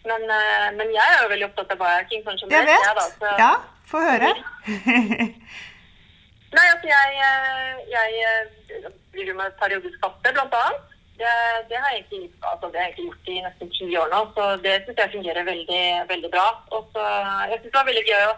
men, 0.09 0.23
eh, 0.31 0.67
men, 0.77 0.91
jeg 0.95 1.13
er 1.13 1.23
jo 1.23 1.31
veldig 1.33 1.47
opptatt 1.49 1.73
av 1.73 1.81
biohacking. 1.81 2.23
Sånn 2.25 2.53
jeg 2.53 2.67
vet. 2.69 2.85
Jeg, 2.85 2.95
da, 2.99 3.07
så... 3.19 3.33
Ja, 3.41 3.53
få 3.89 4.03
høre. 4.03 4.29
Nei, 6.57 6.67
altså 6.73 6.87
jeg, 6.87 7.17
eh, 7.29 7.79
jeg 7.91 8.21
eh, 8.27 8.91
driver 9.15 9.39
med 9.41 9.57
periodisk 9.61 9.97
faste, 10.03 10.33
blant 10.35 10.55
annet. 10.61 10.93
Det, 11.17 11.33
det, 11.69 11.79
har 11.81 11.95
egentlig, 11.95 12.27
altså 12.45 12.69
det 12.69 12.79
har 12.79 12.85
jeg 12.85 12.93
egentlig 12.93 13.07
gjort 13.07 13.29
i 13.33 13.37
nesten 13.41 13.71
ti 13.73 13.87
år 13.97 14.11
nå, 14.11 14.19
så 14.35 14.43
det 14.61 14.75
syns 14.85 14.99
jeg 15.01 15.13
fungerer 15.15 15.47
veldig, 15.47 15.83
veldig 16.11 16.31
bra. 16.35 16.45
Og 16.77 16.91
så, 16.93 17.05
jeg 17.49 17.59
syns 17.59 17.71
det 17.71 17.79
var 17.79 17.89
veldig 17.89 18.05
gøy 18.07 18.25
å 18.27 18.35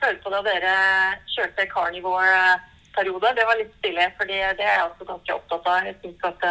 føle 0.00 0.22
på 0.22 0.32
da 0.32 0.42
dere 0.46 0.74
kjørte 1.34 1.66
carnivore-periode. 1.74 3.34
Det 3.36 3.48
var 3.50 3.58
litt 3.58 3.74
stilig, 3.80 4.06
for 4.16 4.30
det 4.30 4.40
er 4.46 4.62
jeg 4.62 4.86
også 4.86 5.08
ganske 5.10 5.36
opptatt 5.40 5.70
av. 5.74 5.90
Jeg 5.90 5.98
synes 6.04 6.28
at 6.30 6.46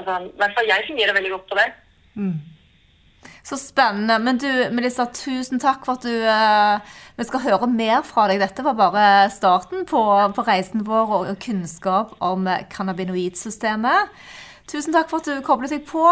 altså, 0.00 0.18
I 0.24 0.36
hvert 0.40 0.56
fall 0.56 0.72
jeg 0.72 0.88
fungerer 0.88 1.18
veldig 1.20 1.34
godt 1.36 1.50
på 1.52 1.60
det. 1.60 1.68
Mm. 2.16 2.36
Så 3.46 3.56
spennende. 3.56 4.18
Men 4.18 4.38
du, 4.42 4.48
Melissa, 4.74 5.06
tusen 5.14 5.60
takk 5.62 5.84
for 5.86 6.00
at 6.00 6.02
du 6.02 6.10
uh, 6.26 6.96
Vi 7.14 7.26
skal 7.28 7.44
høre 7.44 7.68
mer 7.70 8.02
fra 8.06 8.26
deg. 8.26 8.40
Dette 8.42 8.64
var 8.66 8.74
bare 8.78 9.04
starten 9.30 9.86
på, 9.86 10.02
på 10.34 10.46
reisen 10.48 10.82
vår 10.88 11.14
og, 11.20 11.30
kunnskap 11.42 12.16
om 12.18 12.48
cannabinoidsystemet. 12.72 14.10
Tusen 14.66 14.96
takk 14.96 15.12
for 15.12 15.22
at 15.22 15.30
du 15.30 15.46
koblet 15.46 15.76
deg 15.76 15.86
på. 15.86 16.02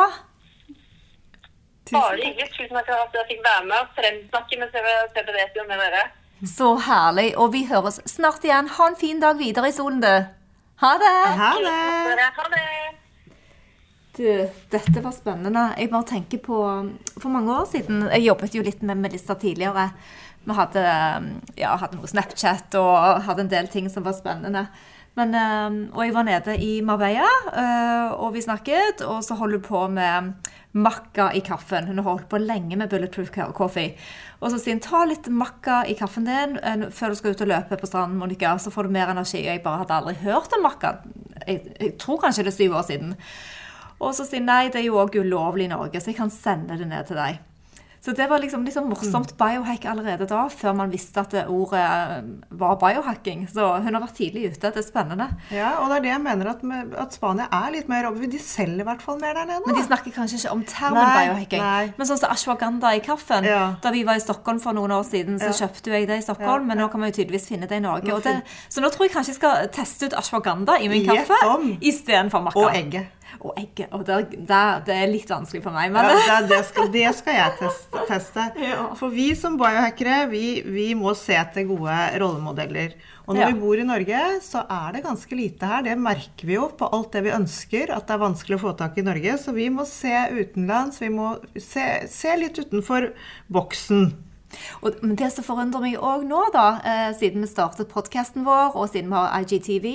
Bare 1.90 2.16
hyggelig. 2.22 2.52
Tusen 2.54 2.76
takk 2.78 2.86
for 2.92 3.02
at 3.02 3.18
jeg 3.18 3.30
fikk 3.32 3.42
være 3.48 3.66
med 3.66 3.80
og 3.82 3.98
fremsnakke 3.98 4.60
med 4.62 4.78
CBD 5.18 5.62
med 5.66 5.82
dere. 5.82 6.06
Så 6.54 6.74
herlig. 6.86 7.32
Og 7.34 7.50
vi 7.56 7.66
høres 7.66 7.98
snart 8.14 8.46
igjen. 8.46 8.70
Ha 8.78 8.92
en 8.92 9.00
fin 9.00 9.18
dag 9.22 9.42
videre 9.42 9.72
i 9.72 9.74
solen, 9.74 9.98
du. 10.04 10.12
Ha 10.84 10.98
det. 11.02 11.16
Ha 11.42 11.54
det. 11.66 11.78
Ha 12.38 12.52
det. 12.54 13.03
Du, 14.14 14.26
dette 14.70 15.00
var 15.02 15.14
spennende. 15.14 15.72
Jeg 15.74 15.90
bare 15.90 16.06
tenker 16.06 16.38
på 16.38 16.56
For 17.18 17.30
mange 17.34 17.50
år 17.50 17.64
siden 17.66 18.04
Jeg 18.12 18.28
jobbet 18.28 18.54
jo 18.54 18.62
litt 18.62 18.82
med 18.86 19.00
Melissa 19.02 19.34
tidligere. 19.34 19.88
Vi 20.44 20.54
hadde, 20.54 20.82
ja, 21.56 21.72
hadde 21.80 21.96
noe 21.96 22.10
Snapchat 22.10 22.76
og 22.76 23.24
hadde 23.24 23.46
en 23.46 23.50
del 23.50 23.70
ting 23.72 23.88
som 23.90 24.04
var 24.04 24.14
spennende. 24.14 24.66
Men, 25.16 25.34
eh, 25.38 25.76
og 25.94 26.02
jeg 26.04 26.14
var 26.14 26.26
nede 26.26 26.56
i 26.58 26.80
Marbella, 26.82 27.30
eh, 27.54 28.12
og 28.18 28.34
vi 28.34 28.42
snakket. 28.42 29.02
Og 29.06 29.22
så 29.24 29.38
holder 29.38 29.58
du 29.58 29.66
på 29.66 29.86
med 29.88 30.34
makka 30.74 31.30
i 31.32 31.40
kaffen. 31.40 31.86
Hun 31.86 31.98
har 32.02 32.08
holdt 32.10 32.28
på 32.28 32.42
lenge 32.42 32.76
med 32.76 32.90
Bulletproof 32.90 33.30
Coffee. 33.54 33.94
Og 34.42 34.50
så 34.50 34.58
sier 34.58 34.74
hun 34.74 34.84
ta 34.84 35.04
litt 35.06 35.30
makka 35.30 35.84
i 35.88 35.94
kaffen 35.94 36.26
din 36.28 36.58
eh, 36.58 36.88
før 36.90 37.14
du 37.14 37.20
skal 37.20 37.34
ut 37.34 37.44
og 37.46 37.52
løpe 37.54 37.78
på 37.80 37.88
stranden, 37.88 38.18
Monica. 38.18 38.56
Så 38.58 38.74
får 38.74 38.84
du 38.84 38.96
mer 38.98 39.14
energi. 39.14 39.46
Og 39.46 39.52
jeg 39.54 39.62
bare 39.64 39.84
hadde 39.84 40.00
aldri 40.00 40.14
hørt 40.26 40.52
om 40.52 40.66
makka. 40.66 40.96
Jeg, 41.46 41.62
jeg 41.80 41.98
tror 41.98 42.20
kanskje 42.20 42.44
det 42.44 42.52
er 42.52 42.58
syv 42.58 42.74
år 42.82 42.88
siden. 42.90 43.14
Og 44.04 44.14
så 44.16 44.26
sier 44.28 44.44
nei, 44.44 44.68
det 44.68 44.82
er 44.82 44.88
jo 44.90 45.00
òg 45.02 45.16
ulovlig 45.22 45.68
i 45.68 45.74
Norge, 45.74 46.00
så 46.00 46.12
jeg 46.12 46.20
kan 46.20 46.32
sende 46.34 46.78
det 46.80 46.88
ned 46.90 47.10
til 47.10 47.20
deg. 47.20 47.42
Så 48.04 48.12
det 48.12 48.26
var 48.28 48.36
liksom, 48.38 48.66
liksom 48.68 48.90
morsomt 48.92 49.30
biohack 49.40 49.86
allerede 49.88 50.26
da, 50.28 50.42
før 50.52 50.74
man 50.76 50.90
visste 50.92 51.22
at 51.22 51.32
det 51.32 51.46
ordet 51.48 51.80
eh, 51.80 52.26
var 52.60 52.74
biohacking. 52.76 53.46
Så 53.48 53.64
hun 53.80 53.96
har 53.96 54.02
vært 54.02 54.18
tidlig 54.18 54.42
ute. 54.50 54.60
Det 54.74 54.82
er 54.82 54.84
spennende. 54.84 55.30
Ja, 55.48 55.70
og 55.80 55.88
det 55.88 55.96
er 55.96 56.04
det 56.04 56.10
jeg 56.10 56.20
mener 56.26 56.50
at, 56.52 56.66
at 57.00 57.16
Spania 57.16 57.46
er 57.48 57.72
litt 57.72 57.88
mer 57.88 58.10
over. 58.10 58.26
De 58.28 58.40
selger 58.44 58.84
i 58.84 58.86
hvert 58.90 59.00
fall 59.06 59.16
mer 59.22 59.32
der 59.38 59.48
nede. 59.48 59.64
Men 59.64 59.78
de 59.80 59.86
snakker 59.86 60.12
kanskje 60.18 60.42
ikke 60.42 60.52
om 60.52 60.66
termen 60.68 61.00
Nei, 61.00 61.16
biohacking. 61.22 61.64
nei. 61.64 61.88
Men 61.96 62.10
sånn 62.12 62.20
som 62.20 62.36
ashwagandha 62.36 62.92
i 62.92 63.00
kaffen. 63.08 63.48
Ja. 63.48 63.64
Da 63.80 63.94
vi 63.96 64.04
var 64.04 64.20
i 64.20 64.26
Stockholm 64.26 64.60
for 64.60 64.76
noen 64.76 64.92
år 64.98 65.08
siden, 65.08 65.40
så 65.40 65.54
kjøpte 65.64 65.96
jeg 65.96 66.10
det 66.12 66.20
i 66.20 66.28
Stockholm, 66.28 66.68
Ja, 66.68 66.74
men 66.74 66.84
nå 66.84 66.92
kan 66.92 67.00
man 67.00 67.08
jo 67.08 67.22
tydeligvis 67.22 67.48
finne 67.54 67.72
det 67.72 67.80
i 67.80 67.86
Norge. 67.88 68.20
Det, 68.28 68.36
så 68.68 68.84
nå 68.84 68.92
tror 68.92 69.08
jeg 69.08 69.16
kanskje 69.16 69.32
jeg 69.32 69.40
skal 69.40 69.72
teste 69.80 70.12
ut 70.12 70.20
ashwagandha 70.20 70.76
i 70.84 70.92
min 70.92 71.08
kaffe 71.08 71.40
istedenfor 71.80 72.50
makka. 72.50 72.68
Og 72.68 72.76
egget. 72.84 73.23
Og 73.40 73.54
egget. 73.58 73.88
Og 73.96 74.04
det, 74.06 74.18
det, 74.48 74.60
det 74.86 74.94
er 74.94 75.10
litt 75.10 75.30
vanskelig 75.30 75.62
for 75.64 75.74
meg, 75.74 75.92
Ja, 75.94 76.40
det, 76.40 76.48
det, 76.52 76.60
skal, 76.68 76.90
det 76.94 77.08
skal 77.18 77.34
jeg 77.40 77.56
teste. 77.62 78.04
teste. 78.08 78.46
Ja. 78.64 78.86
For 78.98 79.10
vi 79.12 79.30
som 79.38 79.56
biohackere, 79.60 80.24
vi, 80.30 80.60
vi 80.66 80.90
må 80.98 81.14
se 81.18 81.34
etter 81.36 81.66
gode 81.68 81.96
rollemodeller. 82.20 82.94
Og 83.26 83.34
når 83.34 83.40
Ja. 83.40 83.48
vi 83.52 83.60
bor 83.60 83.80
i 83.80 83.86
Norge, 83.88 84.20
så 84.44 84.62
er 84.68 84.92
det 84.98 85.04
ganske 85.06 85.36
lite 85.38 85.66
her. 85.66 85.82
Det 85.86 85.96
merker 85.98 86.46
vi 86.48 86.54
jo 86.58 86.68
på 86.76 86.88
alt 86.92 87.12
det 87.16 87.22
vi 87.24 87.32
ønsker, 87.36 87.90
at 87.96 88.06
det 88.06 88.14
er 88.18 88.22
vanskelig 88.24 88.58
å 88.58 88.64
få 88.66 88.74
tak 88.76 88.98
i 89.00 89.06
Norge. 89.06 89.38
Så 89.40 89.54
vi 89.56 89.70
må 89.72 89.86
se 89.88 90.12
utenlands. 90.34 91.00
Vi 91.00 91.08
må 91.14 91.34
se, 91.56 91.86
se 92.12 92.36
litt 92.36 92.60
utenfor 92.60 93.10
boksen. 93.52 94.12
Og, 94.82 95.02
det 95.18 95.30
som 95.34 95.46
forundrer 95.46 95.84
meg 95.84 95.98
òg 95.98 96.24
nå, 96.28 96.40
da, 96.54 96.66
eh, 96.84 97.10
siden 97.18 97.44
vi 97.44 97.50
startet 97.50 97.92
podkasten 97.92 98.46
vår, 98.46 98.74
og 98.74 98.88
siden 98.92 99.12
vi 99.12 99.20
har 99.20 99.42
IGTV 99.42 99.88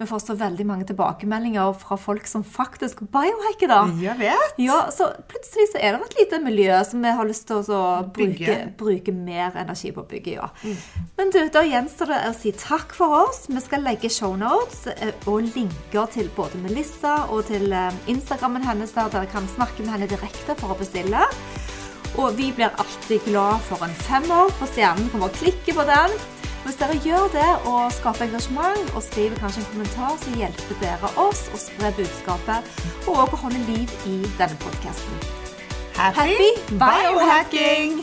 Vi 0.00 0.06
får 0.08 0.20
så 0.24 0.34
veldig 0.40 0.64
mange 0.64 0.86
tilbakemeldinger 0.88 1.74
fra 1.76 1.96
folk 2.00 2.24
som 2.24 2.40
faktisk 2.40 3.02
biohacker, 3.12 3.68
da. 3.68 3.80
Jeg 4.00 4.16
vet. 4.16 4.54
Ja, 4.56 4.86
så 4.96 5.10
plutselig 5.28 5.66
så 5.74 5.82
er 5.82 5.92
det 5.92 6.06
et 6.06 6.16
lite 6.22 6.38
miljø 6.40 6.78
som 6.88 7.04
vi 7.04 7.12
har 7.18 7.28
lyst 7.28 7.44
til 7.50 7.60
å 7.68 7.82
bruke, 8.08 8.54
bruke 8.80 9.12
mer 9.12 9.58
energi 9.60 9.92
på 9.92 10.00
å 10.00 10.08
bygge, 10.08 10.38
ja. 10.38 10.48
Men 11.18 11.34
du, 11.34 11.42
da 11.52 11.66
gjenstår 11.68 12.14
det 12.14 12.20
å 12.30 12.32
si 12.32 12.54
takk 12.56 12.94
for 12.96 13.26
oss. 13.26 13.44
Vi 13.50 13.60
skal 13.60 13.84
legge 13.84 14.08
shownotes 14.12 14.86
eh, 14.94 15.12
og 15.28 15.44
linker 15.52 16.08
til 16.14 16.32
både 16.36 16.60
Melissa 16.64 17.26
og 17.28 17.44
til 17.50 17.68
eh, 17.68 18.00
Instagrammen 18.08 18.64
hennes, 18.64 18.96
der 18.96 19.12
dere 19.12 19.28
kan 19.30 19.48
snakke 19.52 19.84
med 19.84 19.94
henne 19.96 20.10
direkte 20.10 20.56
for 20.60 20.72
å 20.72 20.80
bestille. 20.80 21.28
Og 22.18 22.36
vi 22.38 22.50
blir 22.52 22.74
alltid 22.78 23.20
glad 23.28 23.62
for 23.68 23.84
en 23.86 23.96
femmer 24.06 24.50
på 24.58 24.68
stjernen. 24.72 25.10
Kommer 25.12 25.30
å 25.30 25.38
klikke 25.38 25.76
på 25.76 25.86
den. 25.88 26.14
Hvis 26.64 26.76
dere 26.76 26.98
gjør 27.00 27.30
det 27.32 27.48
og 27.70 27.92
skaper 27.96 28.26
engasjement 28.26 28.92
og 28.92 29.02
skriver 29.06 29.40
kanskje 29.40 29.62
en 29.62 29.70
kommentar, 29.72 30.14
så 30.20 30.36
hjelper 30.36 30.80
dere 30.82 31.12
oss 31.16 31.46
å 31.54 31.60
spre 31.62 31.92
budskapet 31.96 32.70
og 33.06 33.14
også 33.24 33.38
å 33.38 33.42
holde 33.46 33.64
liv 33.70 33.98
i 34.10 34.20
denne 34.36 34.60
podkasten. 34.60 35.28
Happy 35.96 36.54
biohacking! 36.76 38.02